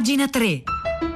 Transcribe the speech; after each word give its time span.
Pagina 0.00 0.28
3. 0.28 1.09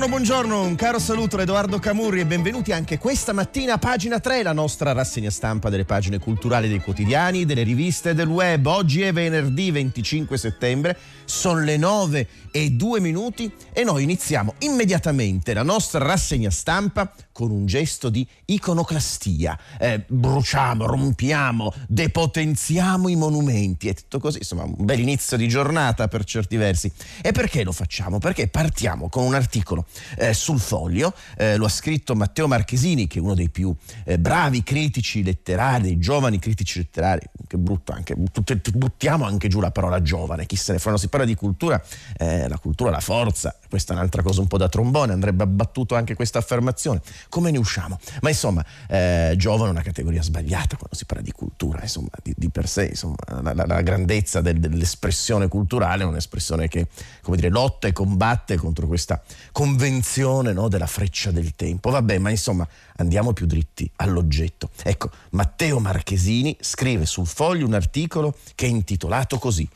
Buongiorno, 0.00 0.24
buongiorno, 0.24 0.66
un 0.66 0.76
caro 0.76 0.98
saluto 0.98 1.36
da 1.36 1.42
Edoardo 1.42 1.78
Camurri 1.78 2.20
e 2.20 2.24
benvenuti 2.24 2.72
anche 2.72 2.96
questa 2.96 3.34
mattina 3.34 3.74
a 3.74 3.78
pagina 3.78 4.18
3, 4.18 4.42
la 4.42 4.54
nostra 4.54 4.92
rassegna 4.92 5.28
stampa 5.28 5.68
delle 5.68 5.84
pagine 5.84 6.18
culturali 6.18 6.68
dei 6.68 6.80
quotidiani, 6.80 7.44
delle 7.44 7.64
riviste 7.64 8.10
e 8.10 8.14
del 8.14 8.28
web. 8.28 8.64
Oggi 8.64 9.02
è 9.02 9.12
venerdì 9.12 9.70
25 9.70 10.38
settembre, 10.38 10.96
sono 11.26 11.60
le 11.60 11.76
9 11.76 12.28
e 12.50 12.70
2 12.70 13.00
minuti 13.00 13.52
e 13.74 13.84
noi 13.84 14.04
iniziamo 14.04 14.54
immediatamente 14.60 15.52
la 15.52 15.62
nostra 15.62 16.02
rassegna 16.02 16.48
stampa 16.48 17.12
con 17.40 17.50
un 17.52 17.64
gesto 17.64 18.10
di 18.10 18.26
iconoclastia. 18.44 19.58
Eh, 19.78 20.04
bruciamo, 20.06 20.84
rompiamo, 20.84 21.72
depotenziamo 21.88 23.08
i 23.08 23.16
monumenti. 23.16 23.88
È 23.88 23.94
tutto 23.94 24.18
così, 24.18 24.38
insomma, 24.38 24.64
un 24.64 24.74
bel 24.76 25.00
inizio 25.00 25.38
di 25.38 25.48
giornata 25.48 26.06
per 26.06 26.24
certi 26.24 26.56
versi. 26.56 26.92
E 27.22 27.32
perché 27.32 27.64
lo 27.64 27.72
facciamo? 27.72 28.18
Perché 28.18 28.48
partiamo 28.48 29.08
con 29.08 29.24
un 29.24 29.32
articolo 29.32 29.86
eh, 30.18 30.34
sul 30.34 30.60
foglio, 30.60 31.14
eh, 31.38 31.56
lo 31.56 31.64
ha 31.64 31.70
scritto 31.70 32.14
Matteo 32.14 32.46
Marchesini, 32.46 33.06
che 33.06 33.20
è 33.20 33.22
uno 33.22 33.32
dei 33.32 33.48
più 33.48 33.74
eh, 34.04 34.18
bravi 34.18 34.62
critici 34.62 35.22
letterari, 35.22 35.84
dei 35.84 35.98
giovani 35.98 36.38
critici 36.38 36.80
letterari, 36.80 37.22
che 37.46 37.56
brutto 37.56 37.92
anche, 37.92 38.16
buttiamo 38.16 39.24
anche 39.24 39.48
giù 39.48 39.60
la 39.60 39.70
parola 39.70 40.02
giovane, 40.02 40.44
chi 40.44 40.56
se 40.56 40.72
ne 40.72 40.78
fa, 40.78 40.90
non 40.90 40.98
si 40.98 41.08
parla 41.08 41.24
di 41.24 41.34
cultura, 41.34 41.82
eh, 42.18 42.46
la 42.48 42.58
cultura, 42.58 42.90
la 42.90 43.00
forza, 43.00 43.56
questa 43.66 43.94
è 43.94 43.96
un'altra 43.96 44.20
cosa 44.20 44.42
un 44.42 44.46
po' 44.46 44.58
da 44.58 44.68
trombone, 44.68 45.14
andrebbe 45.14 45.42
abbattuto 45.42 45.94
anche 45.94 46.14
questa 46.14 46.38
affermazione 46.38 47.00
come 47.30 47.50
ne 47.50 47.56
usciamo? 47.56 47.98
Ma 48.20 48.28
insomma, 48.28 48.62
eh, 48.88 49.34
giovane 49.38 49.68
è 49.68 49.72
una 49.72 49.82
categoria 49.82 50.20
sbagliata 50.20 50.76
quando 50.76 50.94
si 50.94 51.06
parla 51.06 51.22
di 51.22 51.32
cultura, 51.32 51.80
insomma, 51.80 52.10
di, 52.22 52.34
di 52.36 52.50
per 52.50 52.68
sé, 52.68 52.86
insomma, 52.86 53.16
la, 53.40 53.54
la, 53.54 53.64
la 53.64 53.80
grandezza 53.80 54.42
del, 54.42 54.58
dell'espressione 54.58 55.48
culturale 55.48 56.02
è 56.02 56.06
un'espressione 56.06 56.68
che, 56.68 56.88
come 57.22 57.36
dire, 57.36 57.48
lotta 57.48 57.88
e 57.88 57.92
combatte 57.92 58.56
contro 58.56 58.86
questa 58.86 59.22
convenzione 59.52 60.52
no, 60.52 60.68
della 60.68 60.86
freccia 60.86 61.30
del 61.30 61.54
tempo. 61.54 61.88
Vabbè, 61.90 62.18
ma 62.18 62.28
insomma, 62.28 62.68
andiamo 62.96 63.32
più 63.32 63.46
dritti 63.46 63.90
all'oggetto. 63.96 64.70
Ecco, 64.82 65.10
Matteo 65.30 65.78
Marchesini 65.78 66.56
scrive 66.60 67.06
sul 67.06 67.26
foglio 67.26 67.64
un 67.64 67.74
articolo 67.74 68.36
che 68.54 68.66
è 68.66 68.68
intitolato 68.68 69.38
così. 69.38 69.66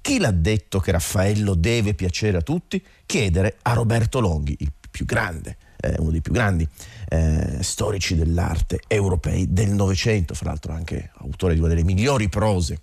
Chi 0.00 0.18
l'ha 0.18 0.32
detto 0.32 0.80
che 0.80 0.90
Raffaello 0.90 1.54
deve 1.54 1.94
piacere 1.94 2.36
a 2.36 2.42
tutti? 2.42 2.84
Chiedere 3.06 3.56
a 3.62 3.72
Roberto 3.72 4.20
Longhi, 4.20 4.56
il 4.58 4.70
più 4.90 5.06
grande 5.06 5.56
eh, 5.84 5.94
uno 5.98 6.10
dei 6.10 6.20
più 6.20 6.32
grandi 6.32 6.66
eh, 7.08 7.58
storici 7.60 8.16
dell'arte 8.16 8.80
europei 8.86 9.52
del 9.52 9.70
Novecento, 9.70 10.34
fra 10.34 10.48
l'altro 10.50 10.72
anche 10.72 11.10
autore 11.18 11.54
di 11.54 11.60
una 11.60 11.68
delle 11.68 11.84
migliori 11.84 12.28
prose 12.28 12.80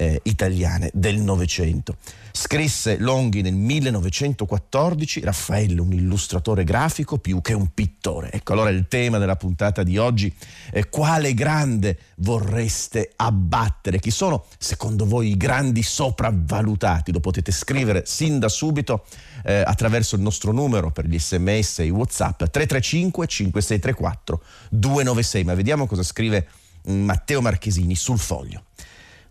eh, 0.00 0.20
italiane 0.24 0.90
del 0.94 1.18
Novecento. 1.18 1.96
Scrisse 2.32 2.96
Longhi 2.98 3.42
nel 3.42 3.52
1914, 3.52 5.20
Raffaello 5.20 5.82
un 5.82 5.92
illustratore 5.92 6.64
grafico 6.64 7.18
più 7.18 7.42
che 7.42 7.52
un 7.52 7.68
pittore. 7.74 8.32
Ecco 8.32 8.54
allora 8.54 8.70
il 8.70 8.88
tema 8.88 9.18
della 9.18 9.36
puntata 9.36 9.82
di 9.82 9.98
oggi, 9.98 10.34
eh, 10.72 10.88
quale 10.88 11.34
grande 11.34 11.98
vorreste 12.16 13.12
abbattere? 13.16 13.98
Chi 13.98 14.10
sono 14.10 14.46
secondo 14.56 15.04
voi 15.04 15.32
i 15.32 15.36
grandi 15.36 15.82
sopravvalutati? 15.82 17.12
Lo 17.12 17.20
potete 17.20 17.52
scrivere 17.52 18.04
sin 18.06 18.38
da 18.38 18.48
subito 18.48 19.04
eh, 19.44 19.62
attraverso 19.66 20.16
il 20.16 20.22
nostro 20.22 20.52
numero 20.52 20.90
per 20.90 21.04
gli 21.04 21.18
sms 21.18 21.80
e 21.80 21.84
i 21.84 21.90
whatsapp 21.90 22.38
335 22.38 23.26
5634 23.26 24.42
296. 24.70 25.44
Ma 25.44 25.54
vediamo 25.54 25.86
cosa 25.86 26.02
scrive 26.02 26.46
Matteo 26.84 27.42
Marchesini 27.42 27.94
sul 27.94 28.18
foglio. 28.18 28.64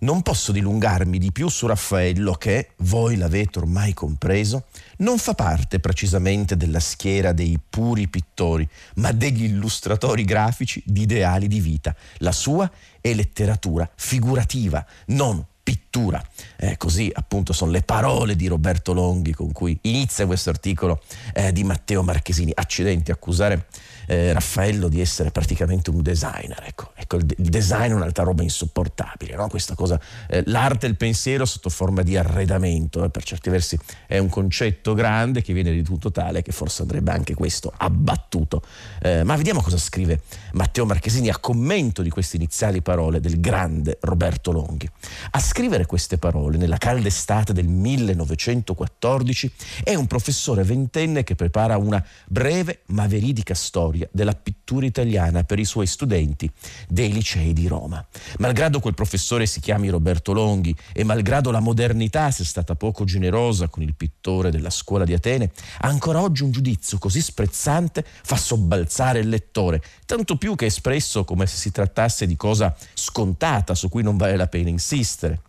Non 0.01 0.21
posso 0.21 0.53
dilungarmi 0.53 1.17
di 1.17 1.31
più 1.33 1.49
su 1.49 1.67
Raffaello 1.67 2.33
che, 2.33 2.69
voi 2.77 3.17
l'avete 3.17 3.59
ormai 3.59 3.93
compreso, 3.93 4.67
non 4.99 5.17
fa 5.17 5.33
parte 5.33 5.79
precisamente 5.79 6.55
della 6.55 6.79
schiera 6.79 7.33
dei 7.33 7.59
puri 7.69 8.07
pittori, 8.07 8.67
ma 8.95 9.11
degli 9.11 9.43
illustratori 9.43 10.23
grafici 10.23 10.81
di 10.85 11.01
ideali 11.01 11.47
di 11.47 11.59
vita. 11.59 11.93
La 12.19 12.31
sua 12.31 12.71
è 13.01 13.13
letteratura 13.13 13.89
figurativa, 13.93 14.85
non 15.07 15.45
pittura. 15.61 16.23
Eh, 16.55 16.77
così 16.77 17.11
appunto 17.13 17.53
sono 17.53 17.71
le 17.71 17.81
parole 17.81 18.35
di 18.35 18.47
Roberto 18.47 18.93
Longhi 18.93 19.33
con 19.33 19.51
cui 19.51 19.77
inizia 19.81 20.25
questo 20.25 20.49
articolo 20.49 21.01
eh, 21.33 21.51
di 21.51 21.63
Matteo 21.63 22.01
Marchesini. 22.03 22.51
Accidenti, 22.55 23.11
accusare 23.11 23.67
eh, 24.09 24.33
Raffaello 24.33 24.87
di 24.87 25.01
essere 25.01 25.29
praticamente 25.29 25.91
un 25.91 26.01
designer. 26.01 26.63
Ecco, 26.65 26.91
ecco 26.95 27.17
il, 27.17 27.25
design 27.25 27.91
è 27.91 27.93
un'altra 27.93 28.23
roba 28.23 28.41
insopportabile, 28.41 29.35
no? 29.35 29.47
questa 29.49 29.75
cosa, 29.75 29.99
eh, 30.27 30.41
l'arte 30.47 30.87
e 30.87 30.89
il 30.89 30.95
pensiero 30.95 31.45
sotto 31.45 31.69
forma 31.69 32.01
di 32.01 32.17
arredamento, 32.17 33.03
eh, 33.03 33.09
per 33.11 33.23
certi 33.23 33.51
versi 33.51 33.77
è 34.07 34.17
un 34.17 34.29
concetto 34.29 34.95
grande 34.95 35.43
che 35.43 35.53
viene 35.53 35.71
di 35.71 35.83
tutto 35.83 36.11
tale 36.11 36.41
che 36.41 36.51
forse 36.51 36.81
andrebbe 36.81 37.11
anche 37.11 37.35
questo 37.35 37.71
abbattuto. 37.77 38.63
Eh, 38.99 39.23
ma 39.23 39.35
vediamo 39.35 39.61
cosa 39.61 39.77
scrive 39.77 40.21
Matteo 40.53 40.87
Marchesini 40.87 41.29
a 41.29 41.37
commento 41.37 42.01
di 42.01 42.09
queste 42.09 42.37
iniziali 42.37 42.81
parole 42.81 43.19
del 43.19 43.39
grande 43.39 43.99
Roberto 44.01 44.51
Longhi. 44.51 44.89
A 45.31 45.39
scrivere 45.39 45.85
queste 45.85 46.17
parole 46.17 46.57
nella 46.57 46.77
calda 46.77 47.07
estate 47.07 47.53
del 47.53 47.67
1914 47.67 49.51
è 49.83 49.93
un 49.93 50.07
professore 50.07 50.63
ventenne 50.63 51.23
che 51.23 51.35
prepara 51.35 51.77
una 51.77 52.03
breve 52.25 52.81
ma 52.87 53.05
veridica 53.05 53.53
storia 53.53 53.98
storia 53.99 54.07
della 54.11 54.33
pittura 54.33 54.85
italiana 54.85 55.43
per 55.43 55.59
i 55.59 55.65
suoi 55.65 55.87
studenti 55.87 56.49
dei 56.87 57.11
licei 57.11 57.53
di 57.53 57.67
Roma. 57.67 58.05
Malgrado 58.37 58.79
quel 58.79 58.93
professore 58.93 59.45
si 59.45 59.59
chiami 59.59 59.89
Roberto 59.89 60.31
Longhi 60.31 60.75
e 60.93 61.03
malgrado 61.03 61.51
la 61.51 61.59
modernità 61.59 62.31
sia 62.31 62.45
stata 62.45 62.75
poco 62.75 63.03
generosa 63.03 63.67
con 63.67 63.83
il 63.83 63.95
pittore 63.95 64.51
della 64.51 64.69
scuola 64.69 65.03
di 65.03 65.13
Atene, 65.13 65.51
ancora 65.81 66.21
oggi 66.21 66.43
un 66.43 66.51
giudizio 66.51 66.97
così 66.97 67.21
sprezzante 67.21 68.05
fa 68.05 68.37
sobbalzare 68.37 69.19
il 69.19 69.29
lettore, 69.29 69.81
tanto 70.05 70.37
più 70.37 70.55
che 70.55 70.65
espresso 70.65 71.25
come 71.25 71.45
se 71.45 71.57
si 71.57 71.71
trattasse 71.71 72.25
di 72.25 72.35
cosa 72.35 72.75
scontata 72.93 73.75
su 73.75 73.89
cui 73.89 74.03
non 74.03 74.17
vale 74.17 74.37
la 74.37 74.47
pena 74.47 74.69
insistere. 74.69 75.41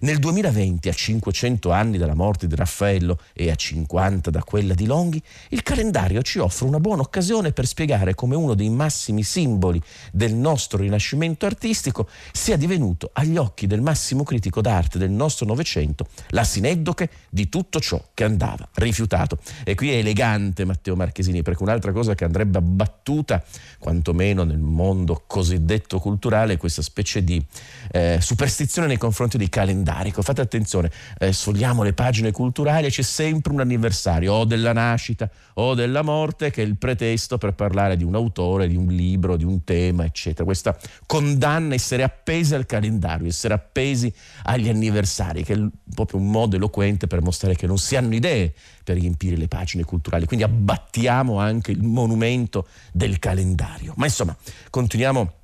Nel 0.00 0.18
2020, 0.18 0.88
a 0.88 0.92
500 0.92 1.72
anni 1.72 1.98
dalla 1.98 2.14
morte 2.14 2.46
di 2.46 2.54
Raffaello 2.54 3.18
e 3.32 3.50
a 3.50 3.56
50 3.56 4.30
da 4.30 4.44
quella 4.44 4.74
di 4.74 4.86
Longhi, 4.86 5.20
il 5.48 5.64
calendario 5.64 6.22
ci 6.22 6.38
offre 6.38 6.66
una 6.66 6.78
buona 6.78 7.02
occasione 7.02 7.52
per 7.52 7.66
spiegare 7.66 8.14
come 8.14 8.36
uno 8.36 8.54
dei 8.54 8.68
massimi 8.68 9.24
simboli 9.24 9.82
del 10.12 10.34
nostro 10.34 10.78
rinascimento 10.78 11.46
artistico 11.46 12.08
sia 12.32 12.56
divenuto, 12.56 13.10
agli 13.14 13.36
occhi 13.36 13.66
del 13.66 13.80
massimo 13.80 14.22
critico 14.22 14.60
d'arte 14.60 14.98
del 14.98 15.10
nostro 15.10 15.46
Novecento, 15.46 16.06
la 16.28 16.44
sineddoche 16.44 17.10
di 17.28 17.48
tutto 17.48 17.80
ciò 17.80 18.00
che 18.14 18.22
andava 18.22 18.68
rifiutato. 18.74 19.38
E 19.64 19.74
qui 19.74 19.90
è 19.90 19.96
elegante 19.96 20.64
Matteo 20.64 20.94
Marchesini, 20.94 21.42
perché 21.42 21.62
un'altra 21.64 21.90
cosa 21.90 22.14
che 22.14 22.24
andrebbe 22.24 22.58
abbattuta, 22.58 23.42
quantomeno 23.78 24.44
nel 24.44 24.58
mondo 24.58 25.24
cosiddetto 25.26 25.98
culturale, 25.98 26.52
è 26.52 26.56
questa 26.56 26.82
specie 26.82 27.24
di 27.24 27.44
eh, 27.90 28.18
superstizione 28.20 28.86
nei 28.86 28.96
confronti 28.96 29.38
dei 29.38 29.48
calendari 29.48 29.86
calendarico. 29.88 30.22
Fate 30.22 30.40
attenzione, 30.40 30.90
eh, 31.18 31.32
sfogliamo 31.32 31.82
le 31.82 31.92
pagine 31.92 32.30
culturali 32.30 32.86
e 32.86 32.90
c'è 32.90 33.02
sempre 33.02 33.52
un 33.52 33.60
anniversario 33.60 34.34
o 34.34 34.44
della 34.44 34.72
nascita 34.72 35.28
o 35.54 35.74
della 35.74 36.02
morte 36.02 36.50
che 36.50 36.62
è 36.62 36.66
il 36.66 36.76
pretesto 36.76 37.38
per 37.38 37.54
parlare 37.54 37.96
di 37.96 38.04
un 38.04 38.14
autore, 38.14 38.68
di 38.68 38.76
un 38.76 38.86
libro, 38.88 39.36
di 39.36 39.44
un 39.44 39.64
tema, 39.64 40.04
eccetera. 40.04 40.44
Questa 40.44 40.76
condanna 41.06 41.74
essere 41.74 42.02
appesi 42.02 42.54
al 42.54 42.66
calendario, 42.66 43.26
essere 43.26 43.54
appesi 43.54 44.12
agli 44.44 44.68
anniversari, 44.68 45.42
che 45.42 45.54
è 45.54 45.58
proprio 45.94 46.20
un 46.20 46.30
modo 46.30 46.56
eloquente 46.56 47.06
per 47.06 47.22
mostrare 47.22 47.56
che 47.56 47.66
non 47.66 47.78
si 47.78 47.96
hanno 47.96 48.14
idee 48.14 48.52
per 48.84 48.96
riempire 48.96 49.36
le 49.36 49.48
pagine 49.48 49.84
culturali. 49.84 50.26
Quindi 50.26 50.44
abbattiamo 50.44 51.38
anche 51.38 51.72
il 51.72 51.82
monumento 51.82 52.66
del 52.92 53.18
calendario. 53.18 53.92
Ma 53.96 54.06
insomma, 54.06 54.36
continuiamo 54.70 55.37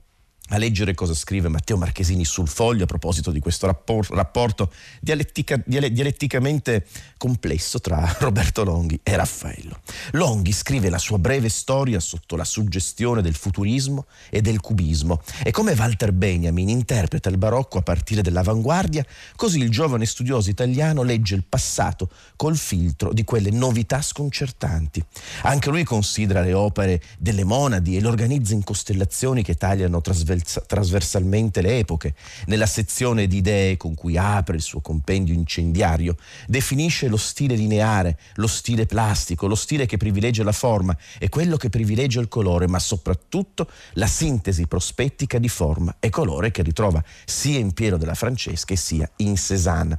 a 0.49 0.59
leggere 0.59 0.93
cosa 0.93 1.15
scrive 1.15 1.49
Matteo 1.49 1.79
Marchesini 1.79 2.25
sul 2.25 2.49
foglio 2.49 2.85
a 2.85 2.87
proposito 2.87 3.31
di 3.31 3.41
questo 3.41 3.65
rapporto, 3.65 4.15
rapporto 4.15 4.71
dialettica, 5.01 5.61
dialetticamente 5.65 6.87
complesso 7.17 7.81
tra 7.81 8.15
Roberto 8.21 8.63
Longhi 8.63 9.01
e 9.03 9.17
Raffaello. 9.17 9.81
Longhi 10.13 10.53
scrive 10.53 10.91
la 10.91 10.99
sua 10.99 11.19
breve 11.19 11.49
storia 11.49 11.99
sotto 11.99 12.37
la 12.37 12.45
suggestione 12.45 13.23
del 13.23 13.35
futurismo 13.35 14.05
e 14.29 14.43
del 14.43 14.61
cubismo 14.61 15.23
e 15.43 15.51
come 15.51 15.73
Walter 15.73 16.13
Benjamin 16.13 16.69
interpreta 16.69 17.31
il 17.31 17.39
barocco 17.39 17.79
a 17.79 17.83
partire 17.83 18.21
dall'avanguardia, 18.21 19.05
così 19.37 19.59
il 19.59 19.71
giovane 19.71 20.05
studioso 20.05 20.51
italiano 20.51 21.03
legge 21.03 21.35
il 21.35 21.45
passato 21.49 22.11
col 22.37 22.59
filtro 22.59 23.15
di 23.15 23.25
quelle 23.25 23.51
novità 23.51 24.03
sconcertanti. 24.03 25.03
Anche 25.43 25.71
lui 25.71 25.85
considera 25.85 26.43
le 26.43 26.53
opere 26.53 27.01
delle 27.19 27.45
monadi 27.45 27.97
e 27.97 28.01
le 28.03 28.09
organizza 28.09 28.53
in 28.53 28.63
costellazioni 28.63 29.43
che 29.43 29.55
tagliano 29.55 30.03
trasversalmente 30.03 30.33
trasversalmente 30.43 31.63
le 31.63 31.79
epoche. 31.79 32.15
Nella 32.47 32.67
sezione 32.67 33.27
di 33.27 33.39
idee 33.39 33.77
con 33.77 33.95
cui 33.95 34.17
apre 34.17 34.57
il 34.57 34.63
suo 34.63 34.81
compendio 34.81 35.35
incendiario, 35.35 36.17
definisce 36.47 37.09
lo 37.09 37.17
stile 37.17 37.55
lineare, 37.57 38.19
lo 38.35 38.47
stile 38.47 38.87
plastico, 38.87 39.47
lo 39.47 39.55
stile 39.55 39.87
che 39.87 39.97
privilegia 39.97 40.45
la 40.45 40.53
forma 40.53 40.97
e 41.19 41.29
quello 41.29 41.57
che 41.57 41.71
privilegia 41.71 42.21
il 42.21 42.29
colore, 42.29 42.67
ma 42.67 42.79
soprattutto 42.79 43.69
la 43.95 44.07
sintesi 44.07 44.67
prospettica 44.67 45.39
di 45.39 45.49
forma 45.49 45.97
e 45.99 46.11
colore 46.11 46.51
che 46.51 46.63
ritrova 46.63 47.03
sia 47.25 47.59
in 47.59 47.73
Piero 47.73 47.97
della 47.97 48.15
Francesca 48.15 48.73
sia 48.77 49.11
in 49.17 49.37
Cézanne. 49.37 49.99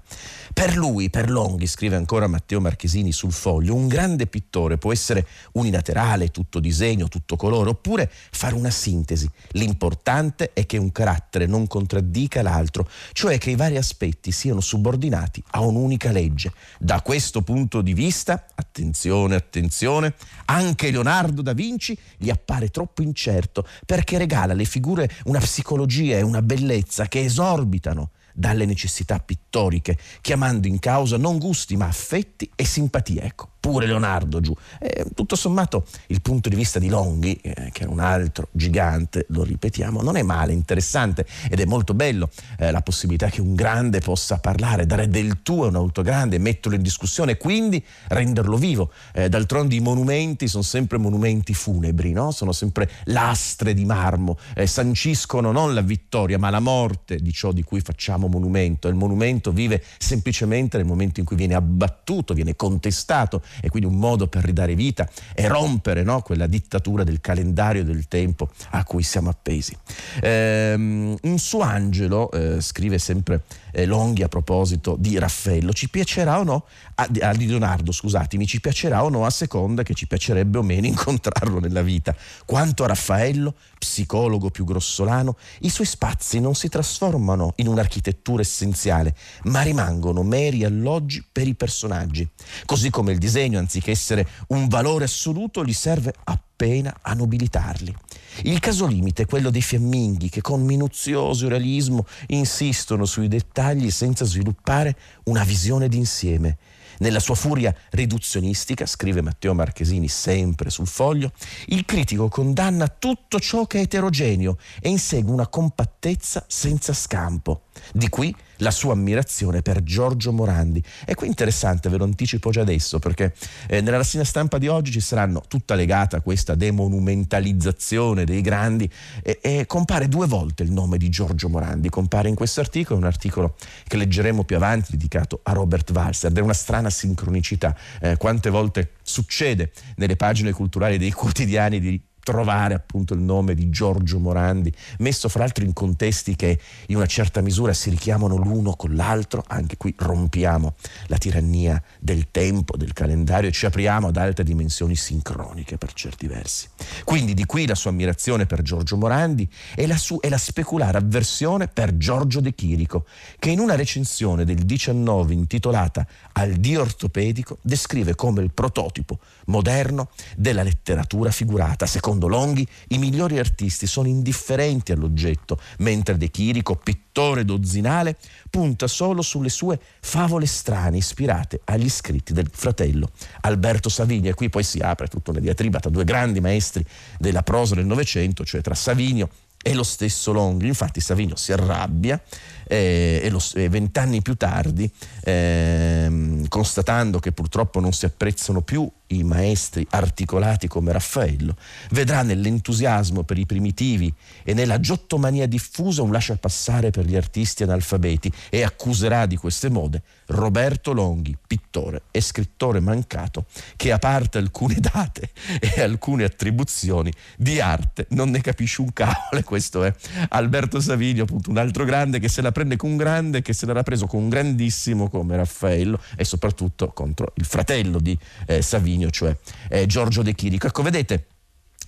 Per 0.53 0.75
lui, 0.77 1.09
per 1.09 1.29
Longhi, 1.29 1.67
scrive 1.67 1.95
ancora 1.95 2.27
Matteo 2.27 2.61
Marchesini 2.61 3.11
sul 3.11 3.33
foglio, 3.33 3.75
un 3.75 3.87
grande 3.87 4.27
pittore 4.27 4.77
può 4.77 4.91
essere 4.91 5.27
unilaterale, 5.53 6.29
tutto 6.29 6.59
disegno, 6.59 7.07
tutto 7.07 7.35
colore, 7.35 7.71
oppure 7.71 8.09
fare 8.31 8.55
una 8.55 8.69
sintesi. 8.69 9.29
L'importante 9.51 10.24
è 10.33 10.65
che 10.65 10.77
un 10.77 10.91
carattere 10.91 11.45
non 11.45 11.67
contraddica 11.67 12.41
l'altro, 12.41 12.89
cioè 13.11 13.37
che 13.37 13.51
i 13.51 13.55
vari 13.55 13.77
aspetti 13.77 14.31
siano 14.31 14.61
subordinati 14.61 15.43
a 15.51 15.61
un'unica 15.61 16.11
legge. 16.11 16.51
Da 16.79 17.01
questo 17.01 17.41
punto 17.41 17.81
di 17.81 17.93
vista, 17.93 18.45
attenzione, 18.55 19.35
attenzione, 19.35 20.15
anche 20.45 20.91
Leonardo 20.91 21.41
da 21.41 21.53
Vinci 21.53 21.97
gli 22.17 22.29
appare 22.29 22.69
troppo 22.69 23.01
incerto 23.01 23.67
perché 23.85 24.17
regala 24.17 24.53
alle 24.53 24.65
figure 24.65 25.09
una 25.25 25.39
psicologia 25.39 26.17
e 26.17 26.21
una 26.21 26.41
bellezza 26.41 27.07
che 27.07 27.23
esorbitano 27.23 28.11
dalle 28.33 28.65
necessità 28.65 29.19
pittoriche, 29.19 29.97
chiamando 30.21 30.67
in 30.67 30.79
causa 30.79 31.17
non 31.17 31.37
gusti 31.37 31.77
ma 31.77 31.87
affetti 31.87 32.51
e 32.55 32.65
simpatie. 32.65 33.21
Ecco, 33.21 33.51
pure 33.65 33.87
Leonardo 33.87 34.41
giù. 34.41 34.53
E, 34.79 35.07
tutto 35.15 35.35
sommato 35.35 35.87
il 36.07 36.21
punto 36.21 36.49
di 36.49 36.55
vista 36.55 36.77
di 36.77 36.87
Longhi, 36.87 37.33
eh, 37.41 37.71
che 37.71 37.85
è 37.85 37.87
un 37.87 37.99
altro 37.99 38.49
gigante, 38.51 39.25
lo 39.29 39.41
ripetiamo, 39.41 40.03
non 40.03 40.17
è 40.17 40.21
male, 40.21 40.53
interessante 40.53 41.25
ed 41.49 41.59
è 41.59 41.65
molto 41.65 41.95
bello 41.95 42.29
eh, 42.59 42.69
la 42.69 42.81
possibilità 42.81 43.27
che 43.29 43.41
un 43.41 43.55
grande 43.55 44.01
possa 44.01 44.37
parlare, 44.37 44.85
dare 44.85 45.07
del 45.07 45.41
tuo 45.41 45.65
a 45.65 45.69
un 45.69 45.77
altro 45.77 46.03
grande, 46.03 46.37
metterlo 46.37 46.77
in 46.77 46.83
discussione 46.83 47.31
e 47.31 47.37
quindi 47.37 47.83
renderlo 48.09 48.55
vivo. 48.55 48.91
Eh, 49.13 49.29
d'altronde 49.29 49.73
i 49.73 49.79
monumenti 49.79 50.47
sono 50.47 50.61
sempre 50.61 50.99
monumenti 50.99 51.55
funebri, 51.55 52.11
no? 52.11 52.29
sono 52.29 52.51
sempre 52.51 52.87
lastre 53.05 53.73
di 53.73 53.83
marmo, 53.83 54.37
eh, 54.53 54.67
sanciscono 54.67 55.51
non 55.51 55.73
la 55.73 55.81
vittoria 55.81 56.37
ma 56.37 56.51
la 56.51 56.59
morte 56.59 57.15
di 57.15 57.31
ciò 57.33 57.51
di 57.51 57.63
cui 57.63 57.81
facciamo 57.81 58.27
monumento. 58.27 58.87
Il 58.89 58.95
monumento 58.95 59.51
vive 59.51 59.83
semplicemente 59.97 60.77
nel 60.77 60.85
momento 60.85 61.19
in 61.19 61.25
cui 61.25 61.35
viene 61.35 61.55
abbattuto, 61.55 62.35
viene 62.35 62.55
contestato 62.55 63.41
e 63.61 63.69
quindi 63.69 63.89
un 63.89 63.97
modo 63.97 64.27
per 64.27 64.43
ridare 64.43 64.75
vita 64.75 65.09
e 65.33 65.47
rompere 65.47 66.03
no, 66.03 66.21
quella 66.21 66.47
dittatura 66.47 67.03
del 67.03 67.21
calendario 67.21 67.83
del 67.83 68.07
tempo 68.07 68.49
a 68.71 68.83
cui 68.83 69.03
siamo 69.03 69.29
appesi. 69.29 69.75
Ehm, 70.21 71.15
un 71.21 71.37
suo 71.37 71.61
angelo, 71.61 72.31
eh, 72.31 72.61
scrive 72.61 72.97
sempre 72.97 73.43
eh, 73.71 73.85
Longhi 73.85 74.23
a 74.23 74.27
proposito 74.27 74.95
di 74.97 75.17
Raffaello, 75.17 75.73
ci 75.73 75.89
piacerà 75.89 76.39
o 76.39 76.43
no, 76.43 76.65
a, 76.95 77.09
a 77.21 77.31
Leonardo 77.31 77.91
scusatemi, 77.91 78.47
ci 78.47 78.61
piacerà 78.61 79.03
o 79.03 79.09
no 79.09 79.25
a 79.25 79.29
seconda 79.29 79.83
che 79.83 79.93
ci 79.93 80.07
piacerebbe 80.07 80.57
o 80.57 80.63
meno 80.63 80.87
incontrarlo 80.87 81.59
nella 81.59 81.81
vita. 81.81 82.15
Quanto 82.45 82.83
a 82.83 82.87
Raffaello, 82.87 83.53
psicologo 83.77 84.49
più 84.49 84.63
grossolano, 84.65 85.37
i 85.61 85.69
suoi 85.69 85.87
spazi 85.87 86.39
non 86.39 86.55
si 86.55 86.69
trasformano 86.69 87.53
in 87.57 87.67
un'architettura 87.67 88.41
essenziale, 88.41 89.15
ma 89.43 89.61
rimangono 89.61 90.23
meri 90.23 90.63
alloggi 90.63 91.23
per 91.29 91.47
i 91.47 91.55
personaggi. 91.55 92.27
Così 92.65 92.89
come 92.89 93.11
il 93.11 93.17
disegno, 93.17 93.44
anziché 93.53 93.91
essere 93.91 94.27
un 94.47 94.67
valore 94.67 95.05
assoluto, 95.05 95.63
gli 95.63 95.73
serve 95.73 96.13
appena 96.23 96.97
a 97.01 97.13
nobilitarli. 97.13 97.95
Il 98.43 98.59
caso 98.59 98.85
limite 98.85 99.23
è 99.23 99.25
quello 99.25 99.49
dei 99.49 99.61
fiamminghi 99.61 100.29
che 100.29 100.41
con 100.41 100.63
minuzioso 100.63 101.47
realismo 101.47 102.05
insistono 102.27 103.05
sui 103.05 103.27
dettagli 103.27 103.91
senza 103.91 104.25
sviluppare 104.25 104.95
una 105.25 105.43
visione 105.43 105.87
d'insieme. 105.87 106.57
Nella 106.99 107.19
sua 107.19 107.35
furia 107.35 107.75
riduzionistica, 107.91 108.85
scrive 108.85 109.21
Matteo 109.21 109.53
Marchesini 109.53 110.07
sempre 110.07 110.69
sul 110.69 110.87
foglio, 110.87 111.31
il 111.67 111.83
critico 111.85 112.29
condanna 112.29 112.87
tutto 112.87 113.39
ciò 113.39 113.65
che 113.65 113.79
è 113.79 113.81
eterogeneo 113.81 114.57
e 114.79 114.89
insegue 114.89 115.31
una 115.31 115.47
compattezza 115.47 116.45
senza 116.47 116.93
scampo. 116.93 117.63
Di 117.91 118.07
qui 118.07 118.33
la 118.57 118.71
sua 118.71 118.93
ammirazione 118.93 119.61
per 119.61 119.83
Giorgio 119.83 120.31
Morandi. 120.31 120.83
E 121.05 121.15
qui 121.15 121.27
interessante, 121.27 121.89
ve 121.89 121.97
lo 121.97 122.03
anticipo 122.03 122.51
già 122.51 122.61
adesso, 122.61 122.99
perché 122.99 123.33
eh, 123.67 123.81
nella 123.81 123.97
rassegna 123.97 124.23
stampa 124.23 124.57
di 124.57 124.67
oggi 124.67 124.91
ci 124.91 124.99
saranno 124.99 125.43
tutta 125.47 125.75
legata 125.75 126.17
a 126.17 126.21
questa 126.21 126.55
demonumentalizzazione 126.55 128.25
dei 128.25 128.41
grandi 128.41 128.89
e, 129.21 129.39
e, 129.41 129.65
compare 129.65 130.07
due 130.07 130.27
volte 130.27 130.63
il 130.63 130.71
nome 130.71 130.97
di 130.97 131.09
Giorgio 131.09 131.49
Morandi. 131.49 131.89
Compare 131.89 132.29
in 132.29 132.35
questo 132.35 132.59
articolo, 132.59 132.99
un 132.99 133.05
articolo 133.05 133.55
che 133.87 133.97
leggeremo 133.97 134.43
più 134.43 134.55
avanti, 134.55 134.91
dedicato 134.91 135.39
a 135.43 135.53
Robert 135.53 135.89
Walser. 135.91 136.31
Ed 136.31 136.37
è 136.37 136.41
una 136.41 136.53
strana 136.53 136.89
sincronicità. 136.89 137.75
Eh, 138.01 138.17
quante 138.17 138.49
volte 138.49 138.91
succede 139.01 139.71
nelle 139.95 140.15
pagine 140.15 140.51
culturali 140.51 140.97
dei 140.97 141.11
quotidiani 141.13 141.79
di 141.79 142.01
trovare 142.25 142.73
appunto 142.73 143.13
il 143.13 143.21
nome 143.21 143.53
di 143.53 143.69
Giorgio 143.69 144.17
Morandi, 144.17 144.73
messo 144.97 145.29
fra 145.29 145.41
l'altro 145.41 145.63
in 145.63 145.73
contesti 145.73 146.35
che 146.35 146.59
in 146.87 146.95
una 146.95 147.05
certa 147.05 147.39
misura 147.41 147.71
si 147.71 147.91
richiamano 147.91 148.35
l'uno 148.35 148.75
con 148.75 148.95
l'altro, 148.95 149.43
anche 149.45 149.77
qui 149.77 149.93
rompiamo 149.95 150.73
la 151.05 151.17
tirannia 151.17 151.79
del 151.99 152.31
tempo, 152.31 152.77
del 152.77 152.93
calendario 152.93 153.49
e 153.49 153.51
ci 153.51 153.67
apriamo 153.67 154.07
ad 154.07 154.17
altre 154.17 154.43
dimensioni 154.43 154.95
sincroniche 154.95 155.77
per 155.77 155.93
certi 155.93 156.25
versi. 156.25 156.67
Quindi 157.03 157.35
di 157.35 157.45
qui 157.45 157.67
la 157.67 157.75
sua 157.75 157.91
ammirazione 157.91 158.47
per 158.47 158.63
Giorgio 158.63 158.97
Morandi 158.97 159.47
e 159.75 159.85
la, 159.85 159.97
su- 159.97 160.17
e 160.19 160.29
la 160.29 160.39
speculare 160.39 160.97
avversione 160.97 161.67
per 161.67 161.95
Giorgio 161.95 162.39
De 162.39 162.55
Chirico, 162.55 163.05
che 163.37 163.51
in 163.51 163.59
una 163.59 163.75
recensione 163.75 164.45
del 164.45 164.65
19 164.65 165.31
intitolata 165.31 166.07
Al 166.37 166.51
Dio 166.55 166.81
ortopedico 166.81 167.59
descrive 167.61 168.13
come 168.13 168.43
il 168.43 168.51
prototipo 168.51 169.19
moderno 169.45 170.09
della 170.35 170.63
letteratura 170.63 171.31
figurata, 171.31 171.85
secondo 171.85 172.27
Longhi, 172.27 172.67
i 172.89 172.97
migliori 172.97 173.39
artisti 173.39 173.87
sono 173.87 174.09
indifferenti 174.09 174.91
all'oggetto, 174.91 175.57
mentre 175.77 176.17
De 176.17 176.29
Chirico, 176.29 176.75
pittore 176.75 177.45
dozzinale, 177.45 178.17
punta 178.49 178.87
solo 178.87 179.21
sulle 179.21 179.47
sue 179.47 179.79
favole 180.01 180.45
strane 180.45 180.97
ispirate 180.97 181.61
agli 181.63 181.89
scritti 181.89 182.33
del 182.33 182.49
fratello 182.51 183.11
Alberto 183.41 183.87
Savigno. 183.87 184.29
E 184.29 184.33
qui 184.33 184.49
poi 184.49 184.63
si 184.63 184.79
apre 184.79 185.07
tutta 185.07 185.31
una 185.31 185.39
diatriba 185.39 185.79
tra 185.79 185.89
due 185.89 186.03
grandi 186.03 186.41
maestri 186.41 186.85
della 187.17 187.43
prosa 187.43 187.75
del 187.75 187.85
Novecento, 187.85 188.43
cioè 188.43 188.59
tra 188.59 188.75
Savigno 188.75 189.29
e 189.67 189.73
lo 189.73 189.83
stesso 189.83 190.31
Longhi. 190.31 190.67
Infatti 190.67 190.99
Savigno 190.99 191.35
si 191.37 191.51
arrabbia 191.51 192.21
eh, 192.67 193.31
e 193.53 193.69
vent'anni 193.69 194.21
più 194.21 194.35
tardi, 194.35 194.89
eh, 195.23 196.43
constatando 196.47 197.19
che 197.19 197.31
purtroppo 197.31 197.79
non 197.79 197.93
si 197.93 198.05
apprezzano 198.05 198.61
più 198.61 198.89
i 199.07 199.23
maestri 199.23 199.85
articolati 199.91 200.67
come 200.67 200.91
Raffaello, 200.91 201.55
vedrà 201.91 202.23
nell'entusiasmo 202.23 203.23
per 203.23 203.37
i 203.37 203.45
primitivi 203.45 204.11
e 204.43 204.53
nella 204.53 204.79
giottomania 204.79 205.45
diffusa 205.45 206.01
un 206.01 206.11
lasciapassare 206.11 206.89
per 206.89 207.05
gli 207.05 207.15
artisti 207.15 207.63
analfabeti 207.63 208.31
e 208.49 208.63
accuserà 208.63 209.25
di 209.25 209.35
queste 209.35 209.69
mode 209.69 210.01
Roberto 210.27 210.91
Longhi, 210.91 211.37
pittore 211.45 212.03
e 212.09 212.21
scrittore 212.21 212.79
mancato, 212.79 213.45
che 213.75 213.91
a 213.91 213.99
parte 213.99 214.39
alcune 214.39 214.79
date 214.79 215.29
e 215.59 215.81
alcune 215.81 216.23
attribuzioni 216.23 217.11
di 217.37 217.59
arte 217.59 218.07
non 218.09 218.31
ne 218.31 218.41
capisce 218.41 218.81
un 218.81 218.91
cavolo. 218.91 219.43
Questo 219.43 219.83
è 219.83 219.93
Alberto 220.29 220.79
Savigno, 220.79 221.23
appunto 221.23 221.51
un 221.51 221.57
altro 221.57 221.85
grande 221.85 222.19
che 222.19 222.27
se 222.27 222.41
la 222.41 222.51
prende 222.55 222.77
con 222.77 222.91
un 222.91 222.95
grande, 222.95 223.41
che 223.41 223.51
se 223.51 223.65
l'era 223.65 223.83
preso 223.83 224.07
con 224.07 224.23
un 224.23 224.29
grandissimo 224.29 225.09
come 225.09 225.35
Raffaello 225.35 225.99
e 226.15 226.23
soprattutto 226.23 226.87
contro 226.93 227.33
il 227.35 227.43
fratello 227.43 227.99
di 227.99 228.17
eh, 228.47 228.61
Savigno, 228.61 229.09
cioè 229.09 229.35
eh, 229.67 229.85
Giorgio 229.85 230.21
De 230.21 230.33
Chirico. 230.33 230.67
Ecco, 230.67 230.81
vedete, 230.81 231.25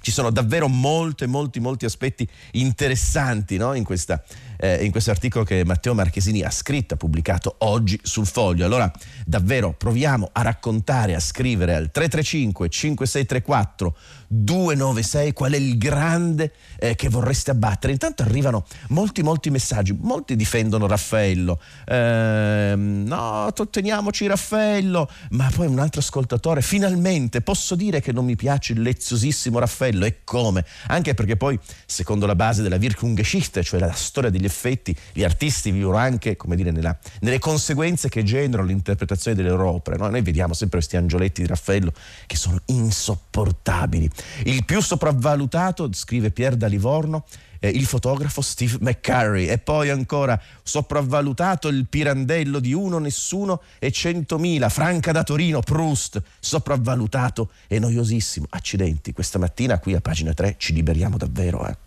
ci 0.01 0.11
sono 0.11 0.29
davvero 0.29 0.67
molti, 0.67 1.25
molti, 1.25 1.61
molti 1.61 1.85
aspetti 1.85 2.27
interessanti 2.51 3.55
no? 3.55 3.75
in, 3.75 3.85
questa, 3.85 4.21
eh, 4.57 4.83
in 4.83 4.91
questo 4.91 5.11
articolo 5.11 5.43
che 5.43 5.63
Matteo 5.65 5.93
Marchesini 5.93 6.41
ha 6.41 6.51
scritto, 6.51 6.95
ha 6.95 6.97
pubblicato 6.97 7.55
oggi 7.59 7.99
sul 8.03 8.25
foglio. 8.25 8.65
Allora, 8.65 8.91
davvero 9.25 9.73
proviamo 9.73 10.29
a 10.31 10.41
raccontare, 10.41 11.15
a 11.15 11.19
scrivere 11.19 11.75
al 11.75 11.91
335 11.91 12.69
5634 12.69 13.95
296 14.27 15.31
qual 15.31 15.53
è 15.53 15.57
il 15.57 15.77
grande 15.77 16.51
eh, 16.77 16.95
che 16.95 17.09
vorreste 17.09 17.51
abbattere. 17.51 17.93
Intanto 17.93 18.23
arrivano 18.23 18.65
molti, 18.89 19.23
molti 19.23 19.49
messaggi, 19.49 19.97
molti 19.99 20.35
difendono 20.35 20.87
Raffaello. 20.87 21.59
Eh, 21.85 22.73
no, 22.75 23.53
teniamoci 23.69 24.27
Raffaello, 24.27 25.09
ma 25.31 25.49
poi 25.53 25.67
un 25.67 25.79
altro 25.79 26.01
ascoltatore, 26.01 26.61
finalmente 26.61 27.41
posso 27.41 27.75
dire 27.75 28.01
che 28.01 28.11
non 28.11 28.25
mi 28.25 28.35
piace 28.35 28.73
il 28.73 28.81
leziosissimo 28.81 29.59
Raffaello 29.59 30.05
e 30.05 30.23
come? 30.23 30.65
Anche 30.87 31.13
perché 31.13 31.37
poi, 31.37 31.57
secondo 31.85 32.25
la 32.25 32.35
base 32.35 32.61
della 32.61 32.77
Wirkungsgeschichte, 32.77 33.63
cioè 33.63 33.79
la 33.79 33.93
storia 33.93 34.29
degli 34.29 34.45
effetti 34.47 34.95
gli 35.13 35.23
artisti 35.23 35.71
vivono 35.71 35.97
anche, 35.97 36.37
dire, 36.55 36.71
nella, 36.71 36.97
nelle 37.21 37.39
conseguenze 37.39 38.09
che 38.09 38.23
generano 38.23 38.67
l'interpretazione 38.67 39.35
delle 39.37 39.49
loro 39.49 39.71
opere. 39.71 39.97
No? 39.97 40.09
Noi 40.09 40.21
vediamo 40.21 40.53
sempre 40.53 40.79
questi 40.79 40.97
angioletti 40.97 41.41
di 41.41 41.47
Raffaello 41.47 41.93
che 42.25 42.35
sono 42.35 42.59
insopportabili. 42.65 44.09
Il 44.43 44.65
più 44.65 44.81
sopravvalutato, 44.81 45.89
scrive 45.93 46.31
Pier 46.31 46.55
da 46.55 46.67
Livorno, 46.67 47.25
eh, 47.59 47.69
il 47.69 47.85
fotografo 47.85 48.41
Steve 48.41 48.77
McCurry 48.81 49.47
e 49.47 49.57
poi 49.57 49.89
ancora 49.89 50.39
sopravvalutato 50.63 51.67
il 51.67 51.87
Pirandello 51.87 52.59
di 52.59 52.73
Uno 52.73 52.99
Nessuno 52.99 53.61
e 53.79 53.91
Centomila, 53.91 54.69
Franca 54.69 55.11
da 55.11 55.23
Torino, 55.23 55.59
Proust, 55.61 56.21
sopravvalutato 56.39 57.51
e 57.67 57.79
noiosissimo. 57.79 58.47
Accidenti, 58.49 59.13
questa 59.13 59.39
mattina 59.39 59.79
qui 59.79 59.93
a 59.93 60.01
pagina 60.01 60.33
3 60.33 60.55
ci 60.57 60.73
liberiamo 60.73 61.17
davvero. 61.17 61.67
Eh. 61.67 61.86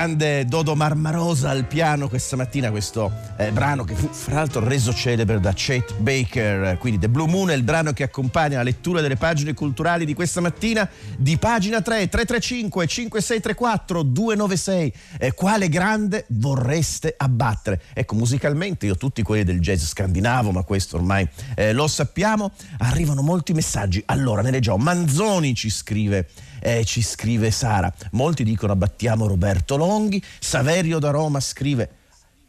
Grande 0.00 0.46
Dodo 0.46 0.74
Marmarosa 0.74 1.50
al 1.50 1.66
piano 1.66 2.08
questa 2.08 2.34
mattina, 2.34 2.70
questo 2.70 3.12
eh, 3.36 3.52
brano 3.52 3.84
che 3.84 3.94
fu 3.94 4.08
fra 4.10 4.36
l'altro 4.36 4.66
reso 4.66 4.94
celebre 4.94 5.40
da 5.40 5.52
Chet 5.52 5.94
Baker. 5.98 6.78
Quindi 6.78 7.00
The 7.00 7.10
Blue 7.10 7.28
Moon 7.28 7.50
è 7.50 7.54
il 7.54 7.64
brano 7.64 7.92
che 7.92 8.04
accompagna 8.04 8.56
la 8.56 8.62
lettura 8.62 9.02
delle 9.02 9.16
pagine 9.16 9.52
culturali 9.52 10.06
di 10.06 10.14
questa 10.14 10.40
mattina 10.40 10.88
di 11.18 11.36
pagina 11.36 11.82
3, 11.82 12.08
335 12.08 12.86
5634 12.86 14.02
296. 14.02 14.92
Eh, 15.18 15.32
quale 15.34 15.68
grande 15.68 16.24
vorreste 16.28 17.14
abbattere? 17.18 17.82
Ecco, 17.92 18.14
musicalmente 18.14 18.86
io 18.86 18.96
tutti 18.96 19.20
quelli 19.20 19.44
del 19.44 19.60
jazz 19.60 19.84
scandinavo, 19.84 20.50
ma 20.50 20.62
questo 20.62 20.96
ormai 20.96 21.28
eh, 21.54 21.74
lo 21.74 21.86
sappiamo, 21.86 22.52
arrivano 22.78 23.20
molti 23.20 23.52
messaggi. 23.52 24.02
Allora, 24.06 24.40
ne 24.40 24.50
leggiamo. 24.50 24.78
Manzoni 24.78 25.54
ci 25.54 25.68
scrive 25.68 26.26
eh, 26.60 26.84
ci 26.84 27.02
scrive 27.02 27.50
Sara. 27.50 27.92
Molti 28.12 28.44
dicono 28.44 28.72
abbattiamo 28.72 29.26
Roberto 29.26 29.76
Longhi. 29.76 30.22
Saverio 30.38 30.98
da 30.98 31.10
Roma 31.10 31.40
scrive 31.40 31.99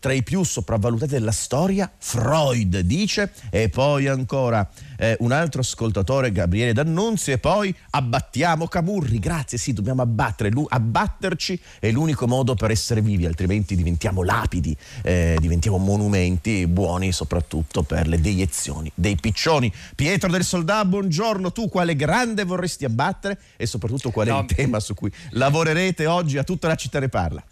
tra 0.02 0.14
i 0.14 0.24
più 0.24 0.44
sopravvalutati 0.44 1.12
della 1.12 1.32
storia, 1.32 1.90
Freud 1.96 2.80
dice, 2.80 3.32
e 3.52 3.70
poi 3.70 4.08
ancora 4.08 4.68
eh, 4.98 5.16
un 5.20 5.32
altro 5.32 5.62
ascoltatore, 5.62 6.32
Gabriele 6.32 6.74
D'Annunzio, 6.74 7.34
e 7.34 7.38
poi 7.38 7.74
abbattiamo 7.92 8.68
Camurri, 8.68 9.20
grazie, 9.20 9.60
sì, 9.60 9.74
dobbiamo 9.74 10.02
abbattere, 10.02 10.52
abbatterci 10.70 11.60
è 11.80 11.92
l'unico 11.92 12.26
modo 12.26 12.56
per 12.56 12.72
essere 12.72 13.02
vivi, 13.02 13.28
altrimenti 13.28 13.76
diventiamo 13.76 14.24
lapidi, 14.24 14.76
eh, 15.04 15.38
diventiamo 15.40 15.78
monumenti 15.78 16.66
buoni 16.66 17.12
soprattutto 17.12 17.84
per 17.84 18.08
le 18.08 18.20
deiezioni 18.20 18.92
dei 18.96 19.16
piccioni. 19.18 19.72
Pietro 19.94 20.32
del 20.32 20.44
Soldà, 20.44 20.84
buongiorno, 20.84 21.52
tu 21.52 21.70
quale 21.70 21.96
grande 21.96 22.44
vorresti 22.44 22.86
abbattere 22.86 23.38
e 23.56 23.68
soprattutto 23.68 24.10
qual 24.10 24.26
è 24.26 24.32
no. 24.32 24.40
il 24.40 24.46
tema 24.48 24.80
su 24.80 24.96
cui 24.96 25.12
lavorerete 25.30 26.08
oggi 26.08 26.40
a 26.40 26.44
tutta 26.44 26.68
la 26.68 26.76
città 26.76 27.00
ne 27.00 27.08
parla? 27.08 27.44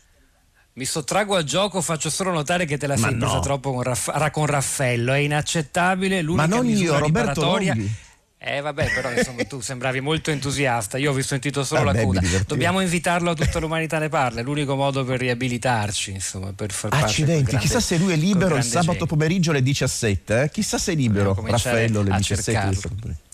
Mi 0.79 0.85
sottraggo 0.85 1.35
al 1.35 1.43
gioco, 1.43 1.81
faccio 1.81 2.09
solo 2.09 2.31
notare 2.31 2.63
che 2.63 2.77
te 2.77 2.87
la 2.87 2.95
sei 2.95 3.11
no. 3.11 3.17
presa 3.17 3.39
troppo 3.39 3.73
con, 3.73 3.83
Raff- 3.83 4.29
con, 4.31 4.45
Raffaello. 4.45 5.11
È 5.11 5.17
inaccettabile. 5.17 6.21
L'unica 6.21 6.47
Ma 6.47 6.55
non 6.55 6.65
io, 6.69 6.97
Roberto 6.97 7.41
Longhi. 7.41 7.93
Eh 8.37 8.61
vabbè, 8.61 8.93
però 8.93 9.11
insomma 9.11 9.43
tu 9.43 9.59
sembravi 9.59 9.99
molto 9.99 10.31
entusiasta, 10.31 10.97
io 10.97 11.11
ho 11.13 11.21
sentito 11.21 11.65
solo 11.65 11.83
Vabbè, 11.83 11.97
la 11.97 12.03
coda. 12.05 12.21
Dobbiamo 12.47 12.79
invitarlo 12.79 13.31
a 13.31 13.33
tutta 13.33 13.59
l'umanità 13.59 13.99
ne 13.99 14.07
parla, 14.07 14.39
è 14.39 14.43
l'unico 14.43 14.77
modo 14.77 15.03
per 15.03 15.19
riabilitarci, 15.19 16.11
insomma, 16.11 16.53
per 16.53 16.71
far 16.71 16.93
Accidenti, 16.93 17.51
grande, 17.51 17.67
chissà 17.67 17.81
se 17.81 17.97
lui 17.97 18.13
è 18.13 18.15
libero 18.15 18.55
il 18.55 18.63
sabato 18.63 18.91
genio. 18.91 19.05
pomeriggio 19.07 19.51
alle 19.51 19.61
17, 19.61 20.43
eh? 20.43 20.49
chissà 20.49 20.77
se 20.77 20.93
è 20.93 20.95
libero 20.95 21.37
Raffaello 21.45 21.99
alle 21.99 22.15
17. 22.15 23.27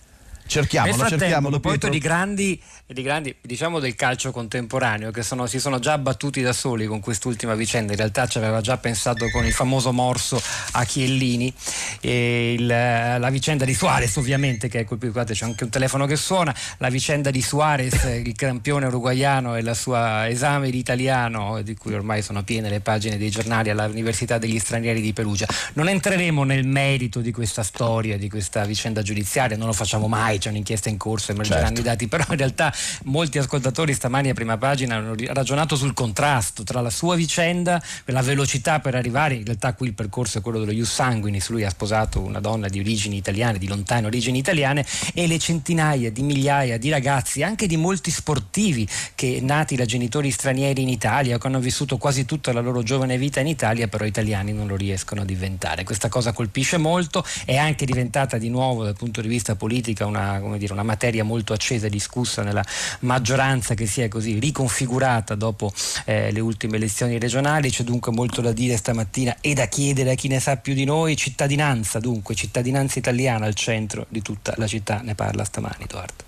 Cerchiamolo, 0.47 0.95
Nel 0.95 1.07
cerchiamolo. 1.09 1.55
A 1.55 1.59
proposito 1.59 1.89
di 1.89 1.97
grandi, 1.97 2.61
di 2.85 3.01
grandi, 3.01 3.35
diciamo 3.41 3.79
del 3.79 3.95
calcio 3.95 4.31
contemporaneo, 4.31 5.11
che 5.11 5.23
sono, 5.23 5.47
si 5.47 5.59
sono 5.59 5.79
già 5.79 5.93
abbattuti 5.93 6.41
da 6.41 6.53
soli 6.53 6.85
con 6.85 6.99
quest'ultima 6.99 7.55
vicenda, 7.55 7.93
in 7.93 7.97
realtà 7.97 8.27
ci 8.27 8.37
aveva 8.37 8.61
già 8.61 8.77
pensato 8.77 9.27
con 9.31 9.45
il 9.45 9.51
famoso 9.51 9.91
morso 9.91 10.41
a 10.73 10.83
Chiellini, 10.85 11.51
il, 12.01 12.65
la 12.67 13.29
vicenda 13.31 13.65
di 13.65 13.73
Suarez 13.73 14.15
ovviamente, 14.17 14.67
che 14.67 14.81
è 14.81 14.83
colpito, 14.85 15.13
guardate 15.13 15.37
c'è 15.37 15.45
anche 15.45 15.63
un 15.63 15.71
telefono 15.71 16.05
che 16.05 16.15
suona, 16.15 16.55
la 16.77 16.89
vicenda 16.89 17.31
di 17.31 17.41
Suarez, 17.41 18.03
il 18.23 18.35
campione 18.35 18.85
uruguaiano 18.85 19.55
e 19.55 19.61
il 19.61 19.71
suo 19.75 19.95
esame 20.23 20.69
di 20.69 20.77
italiano, 20.77 21.61
di 21.63 21.75
cui 21.75 21.93
ormai 21.95 22.21
sono 22.21 22.43
piene 22.43 22.69
le 22.69 22.81
pagine 22.81 23.17
dei 23.17 23.31
giornali 23.31 23.71
all'Università 23.71 24.37
degli 24.37 24.59
Stranieri 24.59 25.01
di 25.01 25.11
Perugia. 25.11 25.47
Non 25.73 25.89
entreremo 25.89 26.43
nel 26.43 26.67
merito 26.67 27.19
di 27.19 27.31
questa 27.31 27.63
storia, 27.63 28.17
di 28.17 28.29
questa 28.29 28.63
vicenda 28.63 29.01
giudiziaria, 29.01 29.57
non 29.57 29.65
lo 29.65 29.73
facciamo 29.73 30.07
mai 30.07 30.34
mai 30.35 30.39
c'è 30.39 30.49
un'inchiesta 30.49 30.89
in 30.89 30.97
corso, 30.97 31.31
emergeranno 31.31 31.67
certo. 31.67 31.81
i 31.81 31.83
dati, 31.83 32.07
però 32.07 32.25
in 32.29 32.37
realtà 32.37 32.73
molti 33.05 33.37
ascoltatori 33.37 33.93
stamani 33.93 34.29
a 34.29 34.33
prima 34.33 34.57
pagina 34.57 34.95
hanno 34.95 35.15
ragionato 35.27 35.75
sul 35.75 35.93
contrasto 35.93 36.63
tra 36.63 36.81
la 36.81 36.89
sua 36.89 37.15
vicenda, 37.15 37.81
la 38.05 38.21
velocità 38.21 38.79
per 38.79 38.95
arrivare, 38.95 39.35
in 39.35 39.45
realtà 39.45 39.73
qui 39.73 39.87
il 39.87 39.93
percorso 39.93 40.39
è 40.39 40.41
quello 40.41 40.59
dello 40.59 40.71
Ius 40.71 40.91
Sanguinis, 40.91 41.49
lui 41.49 41.63
ha 41.63 41.69
sposato 41.69 42.19
una 42.19 42.39
donna 42.39 42.67
di 42.67 42.79
origini 42.79 43.17
italiane, 43.17 43.57
di 43.57 43.67
lontane 43.67 44.05
origini 44.05 44.37
italiane 44.37 44.85
e 45.13 45.27
le 45.27 45.39
centinaia 45.39 46.11
di 46.11 46.21
migliaia 46.21 46.77
di 46.77 46.89
ragazzi, 46.89 47.43
anche 47.43 47.67
di 47.67 47.77
molti 47.77 48.11
sportivi 48.11 48.87
che 49.15 49.39
nati 49.41 49.75
da 49.75 49.85
genitori 49.85 50.31
stranieri 50.31 50.81
in 50.81 50.89
Italia, 50.89 51.37
che 51.37 51.47
hanno 51.47 51.59
vissuto 51.59 51.97
quasi 51.97 52.25
tutta 52.25 52.51
la 52.51 52.61
loro 52.61 52.83
giovane 52.83 53.17
vita 53.17 53.39
in 53.39 53.47
Italia, 53.47 53.87
però 53.87 54.05
italiani 54.05 54.53
non 54.53 54.67
lo 54.67 54.75
riescono 54.75 55.21
a 55.21 55.25
diventare. 55.25 55.83
Questa 55.83 56.09
cosa 56.09 56.33
colpisce 56.33 56.77
molto, 56.77 57.23
è 57.45 57.55
anche 57.55 57.85
diventata 57.85 58.37
di 58.37 58.49
nuovo 58.49 58.83
dal 58.83 58.95
punto 58.95 59.21
di 59.21 59.27
vista 59.27 59.55
politico 59.55 60.05
una 60.05 60.24
dire, 60.57 60.73
una 60.73 60.83
materia 60.83 61.23
molto 61.23 61.53
accesa 61.53 61.87
e 61.87 61.89
discussa 61.89 62.43
nella 62.43 62.63
maggioranza 63.01 63.73
che 63.73 63.85
si 63.85 64.01
è 64.01 64.07
così 64.07 64.39
riconfigurata 64.39 65.35
dopo 65.35 65.71
eh, 66.05 66.31
le 66.31 66.39
ultime 66.39 66.77
elezioni 66.77 67.19
regionali. 67.19 67.69
C'è 67.69 67.83
dunque 67.83 68.11
molto 68.11 68.41
da 68.41 68.51
dire 68.51 68.77
stamattina 68.77 69.37
e 69.41 69.53
da 69.53 69.67
chiedere 69.67 70.11
a 70.11 70.15
chi 70.15 70.27
ne 70.27 70.39
sa 70.39 70.57
più 70.57 70.73
di 70.73 70.85
noi. 70.85 71.15
Cittadinanza 71.15 71.99
dunque, 71.99 72.35
cittadinanza 72.35 72.99
italiana 72.99 73.45
al 73.45 73.55
centro 73.55 74.05
di 74.09 74.21
tutta 74.21 74.53
la 74.57 74.67
città. 74.67 75.01
Ne 75.03 75.15
parla 75.15 75.43
stamani 75.43 75.83
Edoardo. 75.83 76.24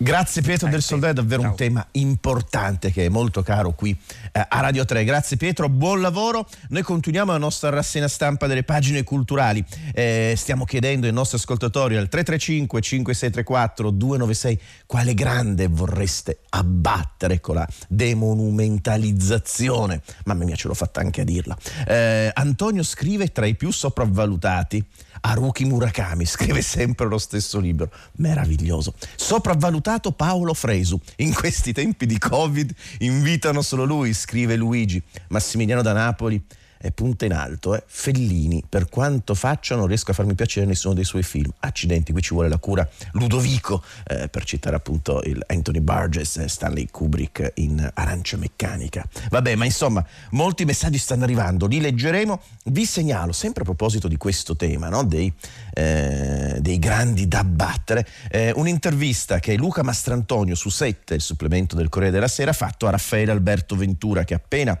Grazie 0.00 0.42
Pietro 0.42 0.68
del 0.68 0.80
Soldà, 0.80 1.08
è 1.08 1.12
davvero 1.12 1.42
Ciao. 1.42 1.50
un 1.50 1.56
tema 1.56 1.84
importante 1.92 2.92
che 2.92 3.06
è 3.06 3.08
molto 3.08 3.42
caro 3.42 3.72
qui 3.72 3.90
eh, 4.30 4.46
a 4.48 4.60
Radio 4.60 4.84
3. 4.84 5.02
Grazie 5.02 5.36
Pietro, 5.36 5.68
buon 5.68 6.00
lavoro. 6.00 6.48
Noi 6.68 6.82
continuiamo 6.82 7.32
la 7.32 7.38
nostra 7.38 7.70
rassegna 7.70 8.06
stampa 8.06 8.46
delle 8.46 8.62
pagine 8.62 9.02
culturali. 9.02 9.64
Eh, 9.92 10.34
stiamo 10.36 10.64
chiedendo 10.64 11.08
ai 11.08 11.12
nostri 11.12 11.38
ascoltatori 11.38 11.96
al 11.96 12.08
335 12.08 12.80
5634 12.80 13.90
296 13.90 14.60
quale 14.86 15.14
grande 15.14 15.66
vorreste 15.66 16.42
abbattere 16.50 17.40
con 17.40 17.56
la 17.56 17.66
demonumentalizzazione. 17.88 20.00
Mamma 20.26 20.44
mia, 20.44 20.54
ce 20.54 20.68
l'ho 20.68 20.74
fatta 20.74 21.00
anche 21.00 21.22
a 21.22 21.24
dirla. 21.24 21.58
Eh, 21.88 22.30
Antonio 22.34 22.84
scrive 22.84 23.32
tra 23.32 23.46
i 23.46 23.56
più 23.56 23.72
sopravvalutati 23.72 24.86
Haruki 25.20 25.64
Murakami 25.64 26.24
scrive 26.26 26.62
sempre 26.62 27.06
lo 27.06 27.18
stesso 27.18 27.58
libro, 27.58 27.90
meraviglioso. 28.16 28.94
Sopravvalutato 29.16 30.12
Paolo 30.12 30.54
Fresu, 30.54 31.00
in 31.16 31.34
questi 31.34 31.72
tempi 31.72 32.06
di 32.06 32.18
Covid 32.18 32.72
invitano 32.98 33.62
solo 33.62 33.84
lui, 33.84 34.12
scrive 34.12 34.56
Luigi. 34.56 35.02
Massimiliano 35.28 35.82
da 35.82 35.92
Napoli 35.92 36.42
è 36.78 36.92
punta 36.92 37.24
in 37.24 37.32
alto, 37.32 37.74
eh. 37.74 37.82
Fellini, 37.86 38.62
per 38.66 38.88
quanto 38.88 39.34
faccia 39.34 39.74
non 39.74 39.86
riesco 39.86 40.12
a 40.12 40.14
farmi 40.14 40.34
piacere 40.34 40.64
nessuno 40.64 40.94
dei 40.94 41.04
suoi 41.04 41.24
film. 41.24 41.50
Accidenti, 41.60 42.12
qui 42.12 42.22
ci 42.22 42.32
vuole 42.32 42.48
la 42.48 42.58
cura. 42.58 42.88
Ludovico, 43.12 43.82
eh, 44.06 44.28
per 44.28 44.44
citare 44.44 44.76
appunto 44.76 45.20
il 45.24 45.42
Anthony 45.48 45.80
Burgess 45.80 46.36
e 46.36 46.48
Stanley 46.48 46.86
Kubrick 46.90 47.52
in 47.54 47.88
Arancia 47.94 48.36
Meccanica. 48.36 49.04
Vabbè, 49.30 49.56
ma 49.56 49.64
insomma, 49.64 50.04
molti 50.30 50.64
messaggi 50.64 50.98
stanno 50.98 51.24
arrivando, 51.24 51.66
li 51.66 51.80
leggeremo. 51.80 52.40
Vi 52.66 52.84
segnalo, 52.84 53.32
sempre 53.32 53.62
a 53.62 53.64
proposito 53.64 54.06
di 54.06 54.16
questo 54.16 54.54
tema, 54.54 54.88
no? 54.88 55.02
dei, 55.02 55.32
eh, 55.74 56.58
dei, 56.60 56.78
grandi 56.78 57.26
da 57.26 57.42
battere, 57.42 58.06
eh, 58.30 58.52
un'intervista 58.54 59.40
che 59.40 59.56
Luca 59.56 59.82
Mastrantonio 59.82 60.54
su 60.54 60.68
7, 60.68 61.14
il 61.14 61.20
supplemento 61.20 61.74
del 61.74 61.88
Corriere 61.88 62.14
della 62.14 62.28
Sera, 62.28 62.50
ha 62.50 62.54
fatto 62.54 62.86
a 62.86 62.90
Raffaele 62.90 63.32
Alberto 63.32 63.74
Ventura, 63.74 64.22
che 64.24 64.34
appena 64.34 64.80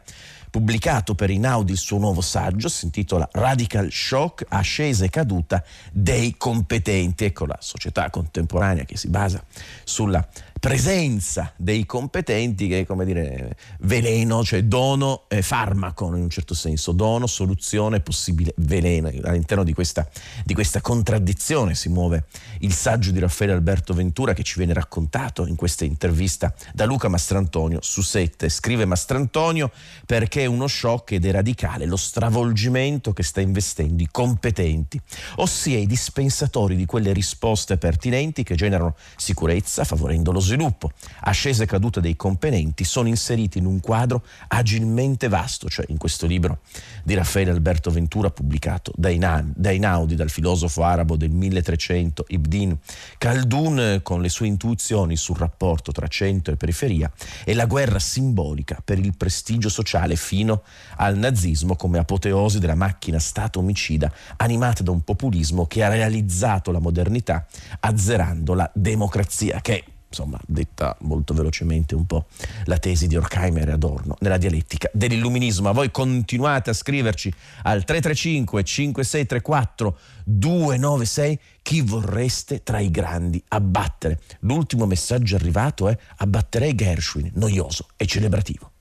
pubblicato 0.58 1.14
per 1.14 1.30
Inaudi 1.30 1.70
il 1.70 1.78
suo 1.78 1.98
nuovo 1.98 2.20
saggio, 2.20 2.68
si 2.68 2.84
intitola 2.84 3.28
Radical 3.30 3.92
Shock, 3.92 4.44
ascesa 4.48 5.04
e 5.04 5.08
caduta 5.08 5.62
dei 5.92 6.34
competenti. 6.36 7.26
Ecco 7.26 7.46
la 7.46 7.56
società 7.60 8.10
contemporanea 8.10 8.82
che 8.82 8.96
si 8.96 9.08
basa 9.08 9.40
sulla 9.84 10.26
presenza 10.58 11.52
dei 11.56 11.86
competenti 11.86 12.68
che 12.68 12.80
è 12.80 12.86
come 12.86 13.04
dire 13.04 13.56
veleno, 13.80 14.42
cioè 14.44 14.64
dono 14.64 15.24
e 15.28 15.42
farmaco 15.42 16.06
in 16.08 16.22
un 16.22 16.30
certo 16.30 16.54
senso, 16.54 16.92
dono, 16.92 17.26
soluzione, 17.26 18.00
possibile 18.00 18.52
veleno. 18.56 19.10
All'interno 19.24 19.64
di 19.64 19.72
questa, 19.72 20.08
di 20.44 20.54
questa 20.54 20.80
contraddizione 20.80 21.74
si 21.74 21.88
muove 21.88 22.26
il 22.60 22.72
saggio 22.72 23.10
di 23.10 23.18
Raffaele 23.18 23.52
Alberto 23.52 23.94
Ventura 23.94 24.32
che 24.32 24.42
ci 24.42 24.58
viene 24.58 24.72
raccontato 24.72 25.46
in 25.46 25.56
questa 25.56 25.84
intervista 25.84 26.52
da 26.72 26.84
Luca 26.84 27.08
Mastrantonio 27.08 27.78
su 27.82 28.02
Sette. 28.02 28.48
Scrive 28.48 28.84
Mastrantonio 28.84 29.70
perché 30.06 30.42
è 30.42 30.46
uno 30.46 30.66
shock 30.66 31.12
ed 31.12 31.24
è 31.24 31.30
radicale 31.30 31.86
lo 31.86 31.96
stravolgimento 31.96 33.12
che 33.12 33.22
sta 33.22 33.40
investendo 33.40 34.02
i 34.02 34.08
competenti, 34.10 35.00
ossia 35.36 35.78
i 35.78 35.86
dispensatori 35.86 36.76
di 36.76 36.86
quelle 36.86 37.12
risposte 37.12 37.76
pertinenti 37.78 38.42
che 38.42 38.54
generano 38.54 38.96
sicurezza, 39.16 39.84
favorendo 39.84 40.32
lo 40.32 40.40
sviluppo. 40.48 40.90
Ascesa 41.20 41.62
e 41.62 41.66
caduta 41.66 42.00
dei 42.00 42.16
componenti 42.16 42.84
sono 42.84 43.08
inseriti 43.08 43.58
in 43.58 43.66
un 43.66 43.80
quadro 43.80 44.24
agilmente 44.48 45.28
vasto, 45.28 45.68
cioè 45.68 45.86
in 45.88 45.98
questo 45.98 46.26
libro 46.26 46.60
di 47.04 47.14
Raffaele 47.14 47.50
Alberto 47.50 47.90
Ventura 47.90 48.30
pubblicato 48.30 48.92
da, 48.96 49.10
Inaudi, 49.10 50.14
dal 50.14 50.30
filosofo 50.30 50.82
arabo 50.82 51.16
del 51.16 51.30
1300 51.30 52.24
Ibn 52.28 52.76
Khaldun 53.18 54.00
con 54.02 54.20
le 54.20 54.28
sue 54.28 54.46
intuizioni 54.46 55.16
sul 55.16 55.36
rapporto 55.36 55.92
tra 55.92 56.06
centro 56.06 56.52
e 56.52 56.56
periferia 56.56 57.10
e 57.44 57.54
la 57.54 57.66
guerra 57.66 57.98
simbolica 57.98 58.80
per 58.84 58.98
il 58.98 59.16
prestigio 59.16 59.68
sociale 59.68 60.16
fino 60.16 60.62
al 60.96 61.16
nazismo 61.16 61.76
come 61.76 61.98
apoteosi 61.98 62.58
della 62.58 62.74
macchina 62.74 63.18
Stato 63.18 63.58
omicida 63.58 64.12
animata 64.36 64.82
da 64.82 64.90
un 64.90 65.02
populismo 65.02 65.66
che 65.66 65.82
ha 65.82 65.88
realizzato 65.88 66.70
la 66.70 66.78
modernità 66.78 67.46
azzerando 67.80 68.54
la 68.54 68.70
democrazia 68.74 69.60
che 69.60 69.84
insomma, 70.08 70.38
detta 70.46 70.96
molto 71.00 71.34
velocemente 71.34 71.94
un 71.94 72.06
po' 72.06 72.26
la 72.64 72.78
tesi 72.78 73.06
di 73.06 73.16
Horkheimer 73.16 73.68
e 73.68 73.72
Adorno 73.72 74.16
nella 74.20 74.38
dialettica 74.38 74.90
dell'illuminismo. 74.92 75.68
A 75.68 75.72
voi 75.72 75.90
continuate 75.90 76.70
a 76.70 76.72
scriverci 76.72 77.32
al 77.62 77.84
335 77.84 78.64
5634 78.64 79.98
296 80.24 81.38
chi 81.62 81.80
vorreste 81.82 82.62
tra 82.62 82.78
i 82.78 82.90
grandi 82.90 83.42
abbattere. 83.48 84.20
L'ultimo 84.40 84.86
messaggio 84.86 85.36
arrivato 85.36 85.88
è 85.88 85.98
abbatterei 86.16 86.74
Gershwin, 86.74 87.30
noioso 87.34 87.88
e 87.96 88.06
celebrativo. 88.06 88.72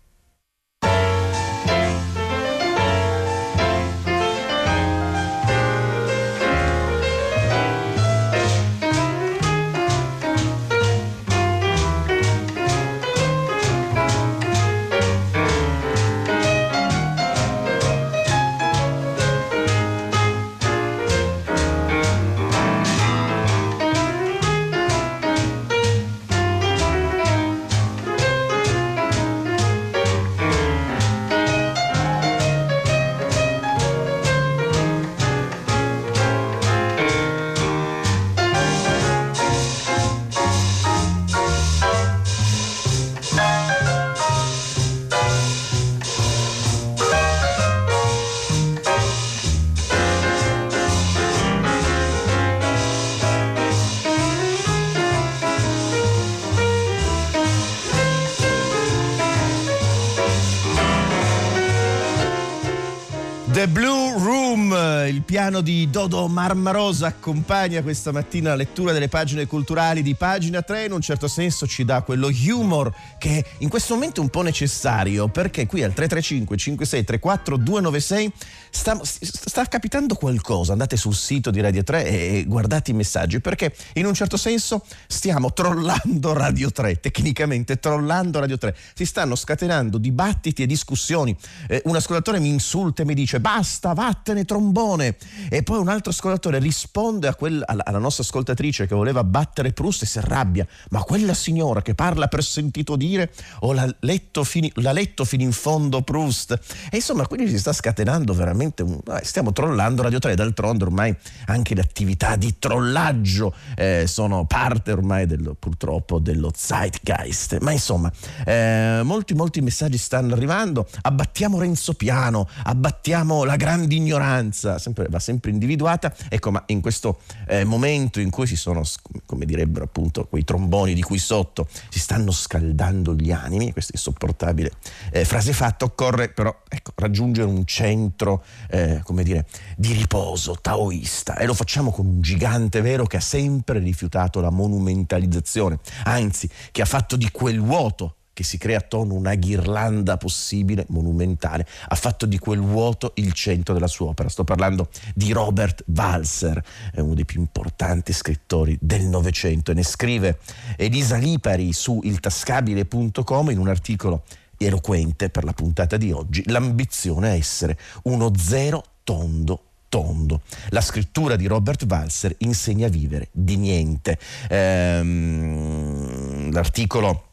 Piano 65.48 65.62
di 65.62 65.90
Dodo 65.90 66.28
Marmarosa 66.28 67.08
accompagna 67.08 67.82
questa 67.82 68.12
mattina 68.12 68.50
la 68.50 68.56
lettura 68.56 68.92
delle 68.92 69.08
pagine 69.08 69.46
culturali 69.46 70.02
di 70.02 70.14
pagina 70.14 70.62
3 70.62 70.86
in 70.86 70.92
un 70.92 71.00
certo 71.00 71.30
senso 71.30 71.66
ci 71.66 71.86
dà 71.86 72.02
quello 72.02 72.28
humor 72.28 72.94
che 73.18 73.46
in 73.60 73.70
questo 73.70 73.94
momento 73.94 74.20
è 74.20 74.24
un 74.24 74.30
po' 74.30 74.42
necessario 74.42 75.30
perché 75.30 75.66
qui 75.66 75.84
al 75.84 75.94
335 75.94 76.58
56 76.58 77.04
34 77.06 77.56
296 77.56 78.34
sta, 78.70 79.00
sta 79.04 79.66
capitando 79.66 80.16
qualcosa. 80.16 80.74
Andate 80.74 80.98
sul 80.98 81.16
sito 81.16 81.50
di 81.50 81.62
Radio 81.62 81.84
3 81.84 82.06
e 82.06 82.44
guardate 82.46 82.92
i 82.92 82.94
messaggi 82.94 83.40
perché 83.40 83.74
in 83.94 84.06
un 84.06 84.14
certo 84.14 84.36
senso 84.36 84.84
stiamo 85.08 85.54
trollando 85.54 86.34
Radio 86.34 86.72
3 86.72 87.00
tecnicamente 87.00 87.80
trollando 87.80 88.40
Radio 88.40 88.58
3 88.58 88.76
si 88.94 89.06
stanno 89.06 89.36
scatenando 89.36 89.98
dibattiti 89.98 90.64
e 90.64 90.66
discussioni. 90.66 91.36
Eh, 91.68 91.82
un 91.86 91.96
ascoltatore 91.96 92.40
mi 92.40 92.50
insulta 92.50 93.04
e 93.04 93.06
mi 93.06 93.14
dice 93.14 93.40
basta 93.40 93.94
vattene 93.94 94.44
trombone 94.44 95.16
e 95.50 95.64
poi 95.64 95.80
un 95.80 95.88
altro 95.88 96.12
ascoltatore 96.12 96.60
risponde 96.60 97.34
quel, 97.36 97.64
alla, 97.66 97.84
alla, 97.86 97.98
nostra 97.98 98.24
ascoltatrice 98.24 98.88
che 98.88 98.96
voleva 98.96 99.24
battere 99.24 99.72
Proust 99.72 100.04
e 100.04 100.06
si 100.06 100.18
arrabbia. 100.18 100.68
Ma 100.90 101.02
quella 101.04 101.34
signora 101.34 101.82
che 101.82 101.96
parla 101.96 102.28
per 102.28 102.44
sentito 102.44 102.96
dire 102.96 103.32
o 103.60 103.74
l'ha 103.74 103.94
letto, 104.00 104.44
fino 104.44 105.44
in 105.44 105.52
fondo 105.52 106.02
Proust? 106.02 106.60
E 106.92 106.98
insomma, 106.98 107.26
quindi 107.28 107.50
si 107.50 107.60
sta 107.60 107.74
scatenando 107.74 108.34
veramente 108.34 108.84
un... 108.84 109.00
stiamo 109.22 109.52
trollando 109.52 110.02
Radio 110.02 110.20
3, 110.20 110.36
d'altronde 110.36 110.84
ormai 110.84 111.16
anche 111.48 111.76
le 111.76 111.82
attività 111.82 112.36
di 112.36 112.56
trollaggio 112.60 113.54
eh, 113.76 114.06
sono 114.08 114.46
parte 114.46 114.92
ormai 114.92 115.26
dello, 115.26 115.56
purtroppo 115.58 116.20
dello 116.20 116.52
zeitgeist. 116.56 117.60
Ma 117.60 117.72
insomma, 117.72 118.12
eh, 118.46 119.02
molti 119.04 119.34
molti 119.34 119.62
messaggi 119.62 119.98
stanno 119.98 120.34
arrivando. 120.34 120.88
Abbattiamo 121.02 121.60
Renzo 121.60 121.94
Piano, 121.94 122.48
abbattiamo 122.64 123.44
la 123.44 123.56
grande 123.56 123.96
ignoranza, 123.96 124.78
sempre 124.80 125.08
va 125.10 125.20
sempre 125.28 125.52
individuata, 125.52 126.14
ecco, 126.30 126.52
ma 126.52 126.64
in 126.68 126.80
questo 126.80 127.20
eh, 127.48 127.66
momento 127.66 128.22
in 128.22 128.30
cui 128.30 128.48
si 128.48 128.56
sono, 128.56 128.84
come 129.26 129.46
direbbero 129.46 129.84
appunto 129.84 130.26
quei 130.26 130.46
tromboni 130.46 130.94
di 130.94 131.02
cui 131.02 131.18
sotto 131.18 131.68
si 131.90 132.00
stanno 132.00 132.32
scaldando 132.32 133.14
gli 133.14 133.32
animi, 133.32 133.74
questa 133.74 133.92
insopportabile 133.94 134.72
eh, 135.12 135.26
frase 135.26 135.52
fatta, 135.52 135.84
occorre 135.84 136.30
però 136.30 136.56
ecco, 136.70 136.92
raggiungere 136.96 137.48
un 137.48 137.66
centro, 137.66 138.44
eh, 138.70 139.02
come 139.04 139.24
dire, 139.24 139.46
di 139.76 139.92
riposo 139.92 140.58
taoista. 140.62 141.38
E 141.38 141.46
lo 141.46 141.54
facciamo 141.54 141.92
con 141.92 142.06
un 142.06 142.22
gigante 142.22 142.80
vero 142.80 143.06
che 143.06 143.18
ha 143.18 143.22
sempre 143.22 143.80
rifiutato 143.80 144.40
la 144.40 144.50
monumentalizzazione, 144.50 145.80
anzi 146.06 146.50
che 146.72 146.82
ha 146.82 146.86
fatto 146.86 147.18
di 147.18 147.30
quel 147.32 147.60
vuoto 147.60 148.17
che 148.38 148.44
si 148.44 148.60
crea 148.60 148.78
attorno 148.78 149.16
una 149.16 149.34
ghirlanda 149.34 150.16
possibile, 150.18 150.86
monumentale, 150.90 151.66
ha 151.88 151.96
fatto 151.96 152.28
di 152.28 152.38
quel 152.38 152.60
vuoto 152.60 153.14
il 153.16 153.34
centro 153.34 153.74
della 153.74 153.88
sua 153.88 154.10
opera. 154.10 154.30
Sto 154.30 154.44
parlando 154.44 154.90
di 155.16 155.32
Robert 155.32 155.84
Walser, 155.88 156.64
uno 156.98 157.16
dei 157.16 157.26
più 157.26 157.40
importanti 157.40 158.14
scrittori 158.14 158.78
del 158.80 159.06
Novecento 159.06 159.72
e 159.72 159.74
ne 159.74 159.82
scrive 159.82 160.38
Elisa 160.76 161.18
Lipari 161.18 161.74
su 161.74 162.00
iltascabile.com 162.04 163.50
in 163.50 163.58
un 163.58 163.70
articolo 163.70 164.24
eloquente 164.58 165.32
per 165.32 165.44
la 165.44 165.54
puntata 165.54 165.98
di 165.98 166.12
oggi. 166.12 166.44
L'ambizione 166.46 167.34
è 167.34 167.38
essere 167.38 167.76
uno 168.04 168.32
zero 168.38 168.84
tondo 169.04 169.64
tondo. 169.90 170.42
La 170.70 170.82
scrittura 170.82 171.38
di 171.38 171.48
Robert 171.48 171.86
Walser 171.90 172.36
insegna 172.40 172.86
a 172.86 172.90
vivere 172.90 173.30
di 173.32 173.56
niente. 173.56 174.20
Ehm, 174.50 176.52
l'articolo 176.52 177.27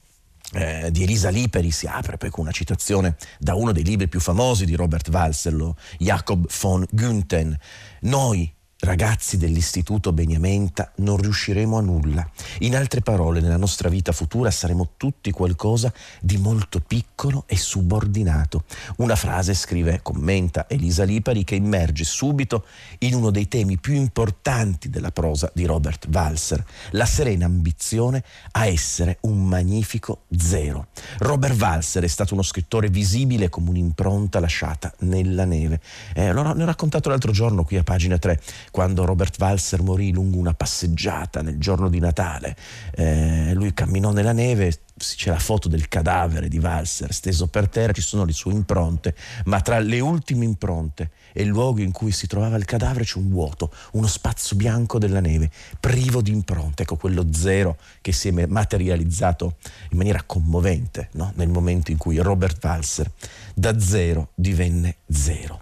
eh, 0.52 0.90
di 0.90 1.02
Elisa 1.02 1.30
Liperi 1.30 1.70
si 1.70 1.86
apre 1.86 2.16
poi 2.16 2.30
con 2.30 2.44
una 2.44 2.52
citazione 2.52 3.16
da 3.38 3.54
uno 3.54 3.72
dei 3.72 3.84
libri 3.84 4.08
più 4.08 4.20
famosi 4.20 4.64
di 4.64 4.74
Robert 4.74 5.08
Walser, 5.08 5.72
Jacob 5.98 6.46
von 6.60 6.86
Günthen. 6.90 7.56
Noi 8.02 8.52
ragazzi 8.84 9.36
dell'istituto 9.36 10.12
Beniamenta 10.12 10.92
non 10.96 11.16
riusciremo 11.16 11.78
a 11.78 11.80
nulla. 11.80 12.28
In 12.60 12.76
altre 12.76 13.00
parole, 13.00 13.40
nella 13.40 13.56
nostra 13.56 13.88
vita 13.88 14.12
futura 14.12 14.50
saremo 14.50 14.90
tutti 14.96 15.30
qualcosa 15.30 15.92
di 16.20 16.36
molto 16.36 16.80
piccolo 16.80 17.44
e 17.46 17.56
subordinato. 17.56 18.64
Una 18.96 19.16
frase, 19.16 19.54
scrive, 19.54 20.00
commenta 20.02 20.68
Elisa 20.68 21.04
Lipari, 21.04 21.44
che 21.44 21.54
immerge 21.54 22.04
subito 22.04 22.66
in 22.98 23.14
uno 23.14 23.30
dei 23.30 23.48
temi 23.48 23.78
più 23.78 23.94
importanti 23.94 24.88
della 24.90 25.10
prosa 25.10 25.50
di 25.54 25.64
Robert 25.64 26.06
Walser, 26.12 26.64
la 26.90 27.06
serena 27.06 27.46
ambizione 27.46 28.22
a 28.52 28.66
essere 28.66 29.18
un 29.22 29.44
magnifico 29.44 30.22
zero. 30.36 30.88
Robert 31.18 31.60
Walser 31.60 32.04
è 32.04 32.08
stato 32.08 32.34
uno 32.34 32.42
scrittore 32.42 32.88
visibile 32.88 33.48
come 33.48 33.70
un'impronta 33.70 34.40
lasciata 34.40 34.92
nella 35.00 35.44
neve. 35.44 35.80
Eh, 36.14 36.32
ne 36.32 36.40
ho 36.40 36.66
raccontato 36.66 37.08
l'altro 37.08 37.32
giorno 37.32 37.64
qui 37.64 37.76
a 37.76 37.82
pagina 37.82 38.18
3 38.18 38.40
quando 38.74 39.04
Robert 39.04 39.36
Walser 39.38 39.82
morì 39.82 40.10
lungo 40.10 40.36
una 40.36 40.52
passeggiata 40.52 41.42
nel 41.42 41.58
giorno 41.58 41.88
di 41.88 42.00
Natale. 42.00 42.56
Eh, 42.96 43.52
lui 43.54 43.72
camminò 43.72 44.10
nella 44.10 44.32
neve, 44.32 44.80
c'è 44.98 45.30
la 45.30 45.38
foto 45.38 45.68
del 45.68 45.86
cadavere 45.86 46.48
di 46.48 46.58
Walser 46.58 47.12
steso 47.12 47.46
per 47.46 47.68
terra, 47.68 47.92
ci 47.92 48.00
sono 48.00 48.24
le 48.24 48.32
sue 48.32 48.52
impronte, 48.52 49.14
ma 49.44 49.60
tra 49.60 49.78
le 49.78 50.00
ultime 50.00 50.44
impronte 50.44 51.12
e 51.32 51.42
il 51.42 51.50
luogo 51.50 51.82
in 51.82 51.92
cui 51.92 52.10
si 52.10 52.26
trovava 52.26 52.56
il 52.56 52.64
cadavere 52.64 53.04
c'è 53.04 53.18
un 53.18 53.28
vuoto, 53.28 53.72
uno 53.92 54.08
spazio 54.08 54.56
bianco 54.56 54.98
della 54.98 55.20
neve, 55.20 55.52
privo 55.78 56.20
di 56.20 56.32
impronte, 56.32 56.82
ecco 56.82 56.96
quello 56.96 57.28
zero 57.32 57.76
che 58.00 58.10
si 58.10 58.26
è 58.26 58.46
materializzato 58.46 59.54
in 59.90 59.98
maniera 59.98 60.24
commovente 60.26 61.10
no? 61.12 61.30
nel 61.36 61.48
momento 61.48 61.92
in 61.92 61.96
cui 61.96 62.18
Robert 62.18 62.58
Walser 62.64 63.08
da 63.54 63.78
zero 63.78 64.30
divenne 64.34 64.96
zero. 65.08 65.60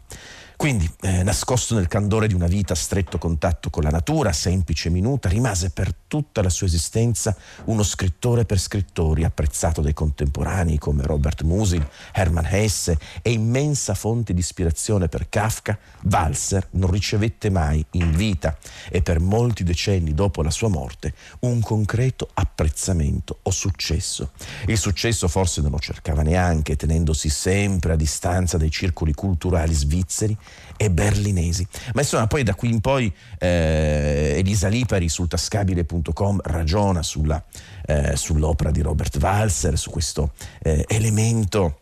Quindi, 0.62 0.88
eh, 1.00 1.24
nascosto 1.24 1.74
nel 1.74 1.88
candore 1.88 2.28
di 2.28 2.34
una 2.34 2.46
vita 2.46 2.74
a 2.74 2.76
stretto 2.76 3.18
contatto 3.18 3.68
con 3.68 3.82
la 3.82 3.90
natura, 3.90 4.32
semplice 4.32 4.86
e 4.86 4.90
minuta, 4.92 5.28
rimase 5.28 5.70
per 5.70 5.92
tutta 6.06 6.40
la 6.40 6.50
sua 6.50 6.68
esistenza 6.68 7.36
uno 7.64 7.82
scrittore 7.82 8.44
per 8.44 8.60
scrittori, 8.60 9.24
apprezzato 9.24 9.80
dai 9.80 9.92
contemporanei 9.92 10.78
come 10.78 11.02
Robert 11.02 11.42
Musil, 11.42 11.84
Hermann 12.12 12.44
Hesse 12.44 12.96
e 13.22 13.32
immensa 13.32 13.94
fonte 13.94 14.32
di 14.34 14.38
ispirazione 14.38 15.08
per 15.08 15.28
Kafka, 15.28 15.76
Walser 16.08 16.68
non 16.72 16.92
ricevette 16.92 17.50
mai 17.50 17.84
in 17.92 18.12
vita 18.12 18.56
e 18.88 19.02
per 19.02 19.18
molti 19.18 19.64
decenni 19.64 20.14
dopo 20.14 20.42
la 20.42 20.50
sua 20.50 20.68
morte 20.68 21.12
un 21.40 21.60
concreto 21.60 22.28
apprezzamento 22.34 23.40
o 23.42 23.50
successo. 23.50 24.30
Il 24.66 24.78
successo 24.78 25.26
forse 25.26 25.60
non 25.60 25.72
lo 25.72 25.80
cercava 25.80 26.22
neanche, 26.22 26.76
tenendosi 26.76 27.28
sempre 27.30 27.94
a 27.94 27.96
distanza 27.96 28.58
dai 28.58 28.70
circoli 28.70 29.12
culturali 29.12 29.74
svizzeri 29.74 30.38
e 30.76 30.90
berlinesi. 30.90 31.66
Ma 31.94 32.00
insomma, 32.00 32.26
poi 32.26 32.42
da 32.42 32.54
qui 32.54 32.70
in 32.70 32.80
poi 32.80 33.12
eh, 33.38 34.34
Elisa 34.36 34.68
Lipari 34.68 35.08
sul 35.08 35.28
tascabile.com 35.28 36.40
ragiona 36.42 37.02
sulla, 37.02 37.42
eh, 37.86 38.16
sull'opera 38.16 38.70
di 38.70 38.80
Robert 38.80 39.16
Walser, 39.20 39.78
su 39.78 39.90
questo 39.90 40.32
eh, 40.62 40.84
elemento 40.88 41.81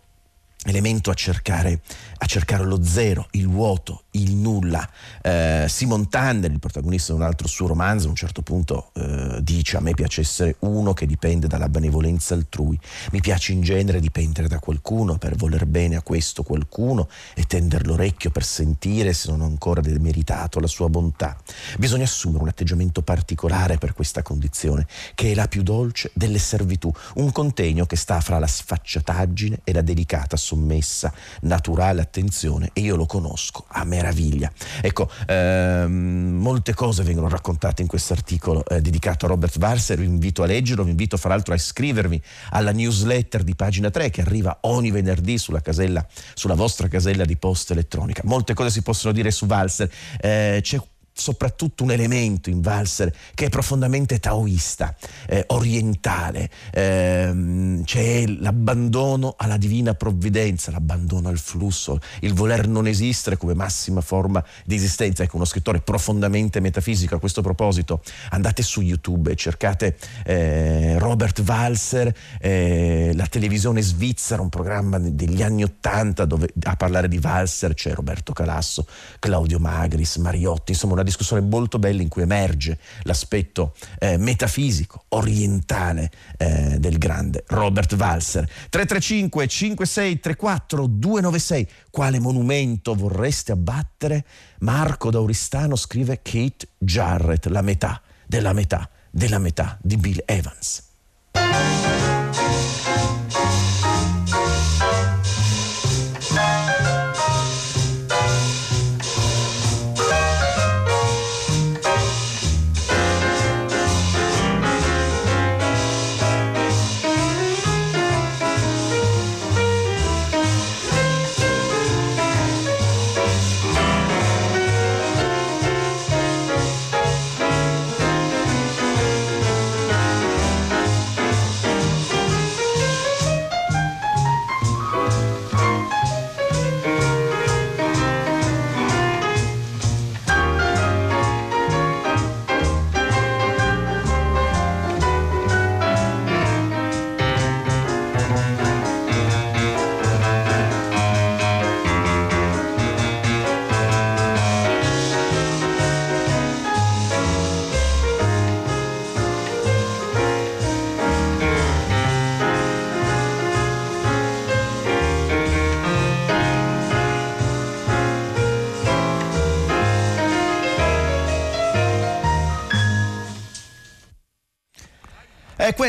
elemento 0.67 1.11
a 1.11 1.15
cercare, 1.15 1.81
a 2.19 2.27
cercare, 2.27 2.65
lo 2.65 2.83
zero, 2.85 3.29
il 3.33 3.49
vuoto, 3.49 4.05
il 4.13 4.35
nulla. 4.35 4.89
Eh, 5.23 5.67
Simon 5.69 6.09
Tander, 6.09 6.51
il 6.51 6.59
protagonista 6.59 7.13
di 7.13 7.21
un 7.21 7.25
altro 7.25 7.49
suo 7.49 7.67
romanzo, 7.67 8.07
a 8.07 8.11
un 8.11 8.17
certo 8.17 8.43
punto 8.43 8.91
eh, 8.95 9.39
dice 9.43 9.79
a 9.79 9.81
me 9.81 9.95
piace 9.95 10.21
essere 10.21 10.57
uno 10.61 10.93
che 10.93 11.07
dipende 11.07 11.47
dalla 11.47 11.69
benevolenza 11.69 12.35
altrui, 12.35 12.79
mi 13.13 13.21
piace 13.21 13.53
in 13.53 13.63
genere 13.63 14.01
dipendere 14.01 14.49
da 14.49 14.59
qualcuno 14.59 15.17
per 15.17 15.35
voler 15.37 15.65
bene 15.67 15.97
a 15.97 16.03
questo 16.03 16.43
qualcuno 16.43 17.09
e 17.35 17.45
tendere 17.45 17.85
l'orecchio 17.85 18.31
per 18.31 18.45
sentire 18.45 19.13
se 19.15 19.31
non 19.31 19.41
ho 19.41 19.47
ancora 19.47 19.81
meritato 19.99 20.61
la 20.61 20.67
sua 20.67 20.89
bontà. 20.89 21.39
Bisogna 21.79 22.05
assumere 22.05 22.43
un 22.43 22.49
atteggiamento 22.49 23.03
particolare 23.03 23.79
per 23.79 23.95
questa 23.95 24.23
condizione, 24.23 24.87
che 25.15 25.33
è 25.33 25.35
la 25.35 25.49
più 25.49 25.63
dolce 25.63 26.11
delle 26.15 26.39
servitù, 26.39 26.93
un 27.15 27.33
contegno 27.33 27.87
che 27.87 27.97
sta 27.97 28.21
fra 28.21 28.39
la 28.39 28.47
sfacciataggine 28.47 29.61
e 29.65 29.73
la 29.73 29.83
delicata 29.83 30.37
sommessa, 30.51 31.13
naturale 31.43 32.01
attenzione 32.01 32.71
e 32.73 32.81
io 32.81 32.97
lo 32.97 33.07
conosco 33.07 33.65
a 33.69 33.85
meraviglia. 33.85 34.51
Ecco, 34.81 35.09
ehm, 35.27 36.39
molte 36.41 36.75
cose 36.75 37.05
vengono 37.05 37.29
raccontate 37.29 37.83
in 37.83 37.89
questo 37.89 38.13
articolo 38.15 38.65
eh, 38.65 38.81
dedicato 38.81 39.27
a 39.27 39.29
Robert 39.29 39.59
Varser, 39.59 39.99
vi 39.99 40.07
invito 40.07 40.43
a 40.43 40.47
leggerlo, 40.47 40.83
vi 40.83 40.91
invito 40.91 41.17
fra 41.17 41.29
l'altro 41.29 41.53
a 41.53 41.57
iscrivervi 41.57 42.21
alla 42.51 42.73
newsletter 42.73 43.45
di 43.45 43.55
pagina 43.55 43.91
3 43.91 44.11
che 44.11 44.23
arriva 44.23 44.59
ogni 44.63 44.91
venerdì 44.91 45.39
sulla, 45.39 45.61
casella, 45.61 46.05
sulla 46.35 46.55
vostra 46.55 46.89
casella 46.89 47.25
di 47.25 47.37
posta 47.37 47.73
elettronica. 47.73 48.23
Molte 48.25 48.55
cose 48.55 48.71
si 48.71 48.83
possono 48.83 49.13
dire 49.13 49.31
su 49.31 49.47
Valser, 49.47 49.91
eh, 50.21 50.59
c'è 50.63 50.81
soprattutto 51.13 51.85
un 51.85 51.91
elemento 51.91 52.51
in 52.51 52.61
Walser 52.65 53.13
che 53.35 53.47
è 53.47 53.49
profondamente 53.49 54.19
taoista, 54.19 54.95
eh, 55.27 55.45
orientale, 55.49 56.51
eh, 56.73 57.81
c'è 57.85 58.27
l'abbandono 58.27 59.35
alla 59.37 59.57
divina 59.57 59.95
provvidenza, 59.95 60.71
l'abbandono 60.71 61.29
al 61.29 61.39
flusso, 61.39 61.99
il 62.21 62.35
voler 62.35 62.69
non 62.69 62.87
esistere 62.87 63.37
come 63.37 63.55
massima 63.55 64.01
forma 64.01 64.43
di 64.65 64.75
esistenza. 64.75 65.23
Ecco, 65.23 65.37
uno 65.37 65.45
scrittore 65.45 65.81
profondamente 65.81 66.61
metafisico. 66.61 67.15
A 67.15 67.19
questo 67.19 67.43
proposito 67.43 68.03
andate 68.31 68.63
su 68.63 68.81
YouTube 68.81 69.33
e 69.33 69.37
cercate 69.37 69.97
eh, 70.25 70.99
Robert 70.99 71.43
Walser, 71.47 72.15
eh, 72.39 73.13
la 73.15 73.27
televisione 73.27 73.83
svizzera, 73.83 74.43
un 74.43 74.49
programma 74.49 74.99
degli 74.99 75.43
anni 75.43 75.63
Ottanta 75.63 76.25
dove 76.25 76.49
a 76.63 76.77
parlare 76.77 77.09
di 77.09 77.19
Walser 77.23 77.75
c'è 77.75 77.93
Roberto 77.93 78.33
Calasso, 78.33 78.87
Claudio 79.19 79.59
Magris, 79.59 80.17
Mariotti, 80.17 80.73
insomma 80.73 80.95
una 81.01 81.09
discussione 81.09 81.43
molto 81.43 81.79
bella 81.79 82.03
in 82.03 82.09
cui 82.09 82.23
emerge 82.23 82.79
l'aspetto 83.03 83.75
eh, 83.99 84.17
metafisico, 84.17 85.05
orientale 85.09 86.11
eh, 86.37 86.79
del 86.79 86.99
grande 86.99 87.45
Robert 87.49 87.93
Walser. 87.95 88.45
335 88.45 89.47
5634 89.47 90.87
296 90.87 91.69
quale 91.91 92.21
monumento 92.21 92.95
vorreste 92.95 93.53
abbattere? 93.53 94.25
Marco 94.61 95.11
Dauristano 95.11 95.77
scrive 95.77 96.21
Kate 96.23 96.69
Jarrett, 96.79 97.47
la 97.47 97.63
metà 97.63 98.01
della 98.27 98.53
metà 98.53 98.89
della 99.11 99.39
metà 99.39 99.77
di 99.83 99.97
Bill 99.97 100.23
Evans. 100.25 100.89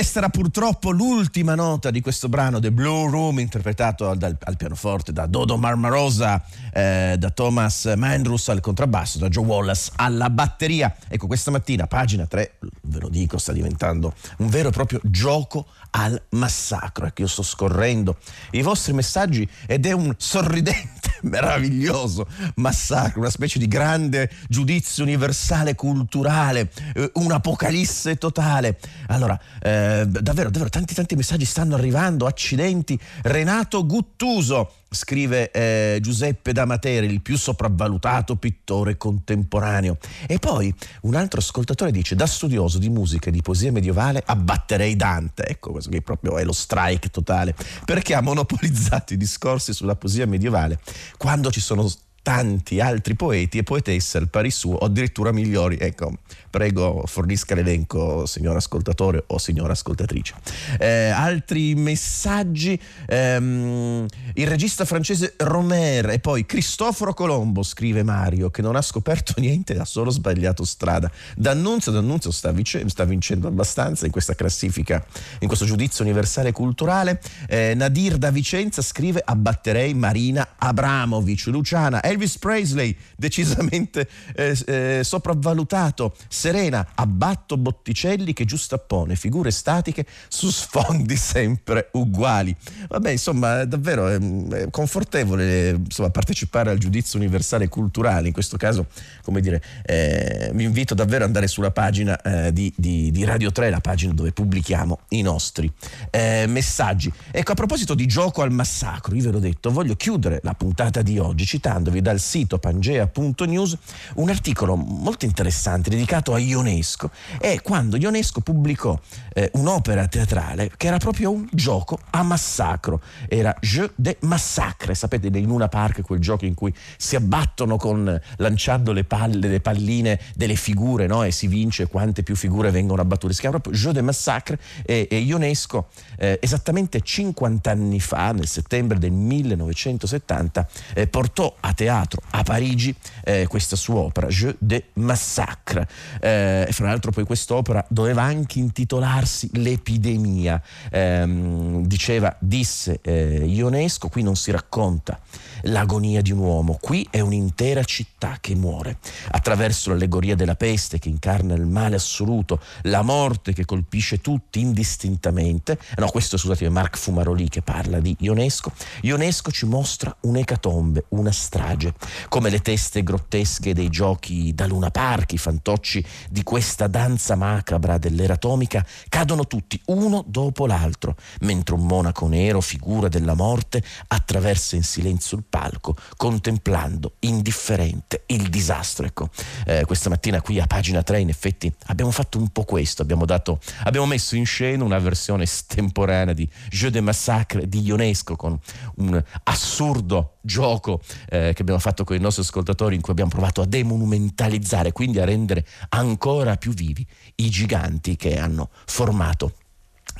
Questa 0.01 0.17
era 0.17 0.29
purtroppo 0.29 0.89
l'ultima 0.89 1.53
nota 1.53 1.91
di 1.91 2.01
questo 2.01 2.27
brano, 2.27 2.57
The 2.57 2.71
Blue 2.71 3.07
Room, 3.07 3.37
interpretato 3.37 4.15
dal, 4.15 4.35
al 4.41 4.57
pianoforte 4.57 5.13
da 5.13 5.27
Dodo 5.27 5.57
Marmarosa, 5.57 6.43
eh, 6.73 7.17
da 7.19 7.29
Thomas 7.29 7.85
Mandrus 7.95 8.49
al 8.49 8.61
contrabbasso, 8.61 9.19
da 9.19 9.29
Joe 9.29 9.45
Wallace 9.45 9.91
alla 9.97 10.31
batteria. 10.31 10.95
Ecco, 11.07 11.27
questa 11.27 11.51
mattina, 11.51 11.85
pagina 11.85 12.25
3, 12.25 12.57
ve 12.81 12.99
lo 12.99 13.09
dico, 13.09 13.37
sta 13.37 13.51
diventando 13.51 14.15
un 14.37 14.49
vero 14.49 14.69
e 14.69 14.71
proprio 14.71 14.99
gioco 15.03 15.67
al 15.91 16.19
massacro. 16.29 17.05
Ecco, 17.05 17.21
io 17.21 17.27
sto 17.27 17.43
scorrendo 17.43 18.17
i 18.53 18.63
vostri 18.63 18.93
messaggi 18.93 19.47
ed 19.67 19.85
è 19.85 19.91
un 19.91 20.15
sorridente, 20.17 21.10
meraviglioso 21.21 22.27
massacro, 22.55 23.19
una 23.19 23.29
specie 23.29 23.59
di 23.59 23.67
grande 23.67 24.29
giudizio 24.47 25.03
universale 25.03 25.75
culturale, 25.75 26.71
eh, 26.93 27.11
un'apocalisse 27.13 28.17
totale. 28.17 28.77
Allora, 29.07 29.39
eh, 29.61 30.05
davvero, 30.07 30.49
davvero, 30.49 30.69
tanti 30.69 30.93
tanti 30.93 31.15
messaggi 31.15 31.45
stanno 31.45 31.75
arrivando, 31.75 32.25
accidenti. 32.25 32.99
Renato 33.23 33.85
Guttuso 33.85 34.73
scrive 34.93 35.51
eh, 35.51 35.99
Giuseppe 36.01 36.51
Damateri, 36.51 37.05
il 37.05 37.21
più 37.21 37.37
sopravvalutato 37.37 38.35
pittore 38.35 38.97
contemporaneo. 38.97 39.97
E 40.27 40.37
poi 40.37 40.73
un 41.03 41.15
altro 41.15 41.39
ascoltatore 41.39 41.91
dice, 41.91 42.13
da 42.13 42.27
studioso 42.27 42.77
di 42.77 42.89
musica 42.89 43.29
e 43.29 43.31
di 43.31 43.41
poesia 43.41 43.71
medievale 43.71 44.21
abbatterei 44.25 44.97
Dante. 44.97 45.45
Ecco, 45.47 45.71
questo 45.71 45.89
che 45.89 46.01
proprio 46.01 46.37
è 46.37 46.43
lo 46.43 46.51
strike 46.51 47.09
totale, 47.09 47.55
perché 47.85 48.13
ha 48.15 48.21
monopolizzato 48.21 49.13
i 49.13 49.17
discorsi 49.17 49.71
sulla 49.71 49.95
poesia 49.95 50.27
medievale 50.27 50.79
quando 51.17 51.51
ci 51.51 51.61
sono 51.61 51.89
tanti 52.21 52.79
altri 52.79 53.15
poeti 53.15 53.57
e 53.57 53.63
poetesse 53.63 54.17
al 54.17 54.29
pari 54.29 54.51
suo 54.51 54.75
o 54.75 54.85
addirittura 54.85 55.31
migliori. 55.31 55.77
Ecco, 55.79 56.13
prego 56.49 57.03
fornisca 57.05 57.55
l'elenco, 57.55 58.25
signor 58.25 58.55
ascoltatore 58.55 59.23
o 59.27 59.37
signora 59.37 59.73
ascoltatrice. 59.73 60.35
Eh, 60.79 61.09
altri 61.09 61.73
messaggi, 61.75 62.79
ehm, 63.07 64.05
il 64.33 64.47
regista 64.47 64.85
francese 64.85 65.33
Romer 65.37 66.09
e 66.11 66.19
poi 66.19 66.45
Cristoforo 66.45 67.13
Colombo, 67.13 67.63
scrive 67.63 68.03
Mario, 68.03 68.49
che 68.49 68.61
non 68.61 68.75
ha 68.75 68.81
scoperto 68.81 69.33
niente, 69.41 69.77
ha 69.79 69.85
solo 69.85 70.11
sbagliato 70.11 70.63
strada. 70.63 71.09
D'Annunzio, 71.35 71.91
D'Annunzio 71.91 72.31
sta, 72.31 72.51
vic- 72.51 72.85
sta 72.85 73.03
vincendo 73.03 73.47
abbastanza 73.47 74.05
in 74.05 74.11
questa 74.11 74.35
classifica, 74.35 75.03
in 75.39 75.47
questo 75.47 75.65
giudizio 75.65 76.03
universale 76.03 76.51
culturale. 76.51 77.19
Eh, 77.47 77.73
Nadir 77.75 78.17
da 78.17 78.29
Vicenza 78.29 78.81
scrive 78.81 79.21
abbatterei 79.23 79.93
Marina 79.93 80.55
Abramovic, 80.57 81.45
Luciana 81.47 82.01
Elvis 82.11 82.37
Presley, 82.37 82.95
decisamente 83.15 84.07
eh, 84.35 84.57
eh, 84.65 85.01
sopravvalutato. 85.03 86.15
Serena, 86.27 86.91
abbatto 86.95 87.57
Botticelli 87.57 88.33
che 88.33 88.45
giustappone 88.45 89.15
figure 89.15 89.49
statiche 89.51 90.05
su 90.27 90.49
sfondi 90.49 91.15
sempre 91.15 91.89
uguali. 91.93 92.55
Vabbè, 92.89 93.11
insomma, 93.11 93.63
davvero 93.65 94.07
è, 94.07 94.19
è 94.19 94.69
confortevole 94.69 95.69
insomma, 95.69 96.09
partecipare 96.09 96.69
al 96.69 96.77
giudizio 96.77 97.17
universale 97.17 97.69
culturale. 97.69 98.27
In 98.27 98.33
questo 98.33 98.57
caso, 98.57 98.87
come 99.23 99.39
dire, 99.39 99.63
eh, 99.85 100.51
vi 100.53 100.63
invito 100.65 100.93
davvero 100.93 101.23
ad 101.23 101.29
andare 101.29 101.47
sulla 101.47 101.71
pagina 101.71 102.19
eh, 102.21 102.51
di, 102.51 102.73
di, 102.75 103.09
di, 103.11 103.23
Radio 103.23 103.51
3, 103.51 103.69
la 103.69 103.79
pagina 103.79 104.13
dove 104.13 104.31
pubblichiamo 104.33 104.99
i 105.09 105.21
nostri 105.21 105.71
eh, 106.09 106.45
messaggi. 106.47 107.11
Ecco, 107.31 107.53
a 107.53 107.55
proposito 107.55 107.95
di 107.95 108.05
gioco 108.05 108.41
al 108.41 108.51
massacro, 108.51 109.15
io 109.15 109.23
ve 109.23 109.31
l'ho 109.31 109.39
detto, 109.39 109.71
voglio 109.71 109.95
chiudere 109.95 110.41
la 110.43 110.53
puntata 110.53 111.01
di 111.01 111.17
oggi 111.17 111.45
citandovi 111.45 112.00
dal 112.01 112.19
sito 112.19 112.57
pangea.news 112.57 113.77
un 114.15 114.29
articolo 114.29 114.75
molto 114.75 115.25
interessante 115.25 115.89
dedicato 115.89 116.33
a 116.33 116.39
Ionesco. 116.39 117.11
E 117.39 117.61
quando 117.61 117.97
Ionesco 117.97 118.41
pubblicò 118.41 118.99
eh, 119.33 119.49
un'opera 119.53 120.07
teatrale 120.07 120.71
che 120.75 120.87
era 120.87 120.97
proprio 120.97 121.31
un 121.31 121.47
gioco 121.51 121.99
a 122.09 122.23
massacro, 122.23 123.01
era 123.27 123.55
Jeu 123.61 123.89
de 123.95 124.17
Massacre, 124.21 124.95
sapete 124.95 125.27
in 125.27 125.45
Luna 125.45 125.67
Park 125.67 126.01
quel 126.01 126.19
gioco 126.19 126.45
in 126.45 126.53
cui 126.53 126.73
si 126.97 127.15
abbattono 127.15 127.77
con, 127.77 128.19
lanciando 128.37 128.91
le 128.91 129.03
palle, 129.03 129.47
le 129.47 129.59
palline 129.59 130.19
delle 130.35 130.55
figure 130.55 131.07
no? 131.07 131.23
e 131.23 131.31
si 131.31 131.47
vince 131.47 131.87
quante 131.87 132.23
più 132.23 132.35
figure 132.35 132.71
vengono 132.71 133.01
abbattute, 133.01 133.33
si 133.33 133.39
chiama 133.39 133.59
proprio 133.59 133.79
Jeu 133.79 133.91
de 133.91 134.01
Massacre 134.01 134.59
e, 134.83 135.07
e 135.09 135.17
Ionesco 135.19 135.87
eh, 136.17 136.39
esattamente 136.41 137.01
50 137.01 137.71
anni 137.71 137.99
fa, 137.99 138.31
nel 138.31 138.47
settembre 138.47 138.97
del 138.97 139.11
1970, 139.11 140.67
eh, 140.93 141.07
portò 141.07 141.55
a 141.59 141.73
teatro 141.73 141.90
teatro 141.91 142.21
a 142.29 142.43
Parigi 142.43 142.95
eh, 143.25 143.47
questa 143.47 143.75
sua 143.75 143.95
opera, 143.95 144.27
Jeu 144.27 144.55
de 144.57 144.85
Massacre. 144.93 145.87
Eh, 146.21 146.67
fra 146.71 146.87
l'altro 146.87 147.11
poi 147.11 147.25
quest'opera 147.25 147.85
doveva 147.89 148.21
anche 148.21 148.59
intitolarsi 148.59 149.49
L'epidemia. 149.53 150.61
Eh, 150.89 151.81
diceva, 151.81 152.33
disse 152.39 152.99
eh, 153.01 153.43
Ionesco, 153.45 154.07
qui 154.07 154.23
non 154.23 154.35
si 154.35 154.51
racconta 154.51 155.19
l'agonia 155.63 156.21
di 156.21 156.31
un 156.31 156.39
uomo, 156.39 156.77
qui 156.79 157.05
è 157.09 157.19
un'intera 157.19 157.83
città 157.83 158.37
che 158.39 158.55
muore. 158.55 158.97
Attraverso 159.31 159.89
l'allegoria 159.89 160.35
della 160.35 160.55
peste 160.55 160.99
che 160.99 161.09
incarna 161.09 161.53
il 161.53 161.65
male 161.65 161.95
assoluto, 161.95 162.61
la 162.83 163.01
morte 163.01 163.53
che 163.53 163.65
colpisce 163.65 164.21
tutti 164.21 164.59
indistintamente, 164.59 165.77
no 165.97 166.07
questo 166.07 166.37
scusate 166.37 166.65
è 166.65 166.69
Marc 166.69 166.97
Fumaroli 166.97 167.49
che 167.49 167.61
parla 167.61 167.99
di 167.99 168.15
Ionesco, 168.19 168.71
Ionesco 169.01 169.51
ci 169.51 169.65
mostra 169.65 170.15
un'ecatombe, 170.21 171.05
una 171.09 171.31
strage, 171.31 171.80
come 172.29 172.49
le 172.49 172.59
teste 172.59 173.03
grottesche 173.03 173.73
dei 173.73 173.89
giochi 173.89 174.53
da 174.53 174.65
Luna 174.65 174.91
Park, 174.91 175.33
i 175.33 175.37
fantocci 175.37 176.03
di 176.29 176.43
questa 176.43 176.87
danza 176.87 177.35
macabra 177.35 177.97
dell'era 177.97 178.33
atomica, 178.33 178.85
cadono 179.09 179.47
tutti 179.47 179.81
uno 179.85 180.23
dopo 180.27 180.65
l'altro, 180.65 181.15
mentre 181.41 181.75
un 181.75 181.85
monaco 181.85 182.27
nero, 182.27 182.61
figura 182.61 183.07
della 183.07 183.33
morte, 183.33 183.83
attraversa 184.07 184.75
in 184.75 184.83
silenzio 184.83 185.37
il 185.37 185.43
palco 185.47 185.95
contemplando 186.17 187.15
indifferente 187.19 188.23
il 188.27 188.49
disastro. 188.49 189.05
Ecco, 189.05 189.29
eh, 189.65 189.85
questa 189.85 190.09
mattina 190.09 190.41
qui 190.41 190.59
a 190.59 190.67
pagina 190.67 191.03
3 191.03 191.19
in 191.19 191.29
effetti 191.29 191.71
abbiamo 191.87 192.11
fatto 192.11 192.37
un 192.37 192.49
po' 192.49 192.63
questo, 192.63 193.01
abbiamo, 193.01 193.25
dato, 193.25 193.59
abbiamo 193.83 194.05
messo 194.05 194.35
in 194.35 194.45
scena 194.45 194.83
una 194.83 194.99
versione 194.99 195.43
estemporanea 195.43 196.33
di 196.33 196.49
Jeu 196.69 196.89
de 196.89 197.01
Massacre 197.01 197.67
di 197.67 197.81
Ionesco 197.81 198.35
con 198.35 198.57
un 198.95 199.23
assurdo 199.43 200.37
gioco 200.41 201.01
eh, 201.29 201.51
che 201.53 201.61
abbiamo 201.61 201.79
fatto 201.79 202.03
con 202.03 202.15
i 202.15 202.19
nostri 202.19 202.41
ascoltatori 202.41 202.95
in 202.95 203.01
cui 203.01 203.11
abbiamo 203.11 203.29
provato 203.29 203.61
a 203.61 203.65
demonumentalizzare, 203.65 204.91
quindi 204.91 205.19
a 205.19 205.25
rendere 205.25 205.65
ancora 205.89 206.55
più 206.55 206.73
vivi 206.73 207.05
i 207.35 207.49
giganti 207.49 208.15
che 208.15 208.37
hanno 208.37 208.69
formato 208.85 209.53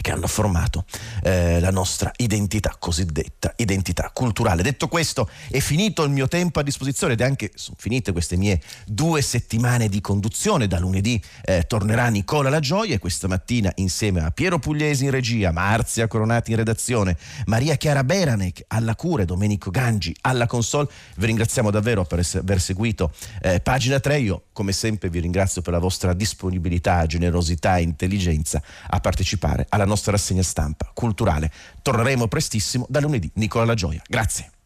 che 0.02 0.12
hanno 0.12 0.28
formato 0.28 0.86
eh, 1.24 1.60
la 1.60 1.72
nostra 1.72 2.12
identità 2.18 2.76
cosiddetta 2.78 3.54
identità 3.58 4.10
culturale. 4.14 4.64
Detto 4.64 4.88
questo, 4.88 5.30
è 5.50 5.60
finito 5.60 6.04
il 6.04 6.12
mio 6.12 6.28
tempo 6.28 6.60
a 6.60 6.64
disposizione 6.64 7.14
ed 7.14 7.22
anche 7.22 7.52
sono 7.56 7.78
finite 7.80 8.12
queste 8.12 8.36
mie 8.36 8.62
due 8.86 9.22
settimane 9.22 9.88
di 9.88 10.02
conduzione. 10.02 10.68
Da 10.68 10.80
lunedì 10.80 11.22
eh, 11.44 11.64
tornerà 11.68 12.08
Nicola 12.08 12.50
La 12.50 12.60
Gioia 12.60 12.96
e 12.96 13.00
questa 13.00 13.28
mattina 13.28 13.72
insieme 13.76 14.24
a 14.24 14.32
Piero 14.32 14.60
Pugliesi 14.60 15.06
in 15.06 15.12
regia, 15.12 15.52
Marzia 15.52 16.08
Coronati 16.08 16.52
in 16.52 16.58
redazione, 16.58 17.18
Maria 17.46 17.76
Chiara 17.76 18.04
Beranec 18.04 18.64
alla 18.68 18.96
cura, 18.96 19.26
Domenico 19.26 19.70
Gangi 19.70 20.16
alla 20.22 20.48
console. 20.48 20.90
Vi 21.16 21.26
ringraziamo 21.26 21.72
davvero 21.72 22.04
per 22.06 22.26
aver 22.36 22.60
seguito 22.60 23.12
eh, 23.42 23.60
pagina 23.60 24.00
3. 24.00 24.20
Io 24.20 24.44
come 24.52 24.72
sempre 24.74 25.10
vi 25.10 25.20
ringrazio 25.20 25.62
per 25.62 25.74
la 25.74 25.80
vostra 25.80 26.14
disponibilità, 26.14 27.06
generosità 27.06 27.78
e 27.78 27.82
intelligenza 27.82 28.62
a 28.90 29.00
partecipare 29.00 29.66
alla 29.70 29.86
nostra 29.92 30.14
rassegna 30.14 30.44
stampa 30.44 30.90
culturale. 30.94 31.52
Torneremo 31.82 32.28
prestissimo 32.28 32.86
da 32.90 33.00
lunedì. 33.02 33.30
Nicola 33.36 33.66
La 33.66 33.74
Gioia. 33.74 34.02
Grazie. 34.08 34.61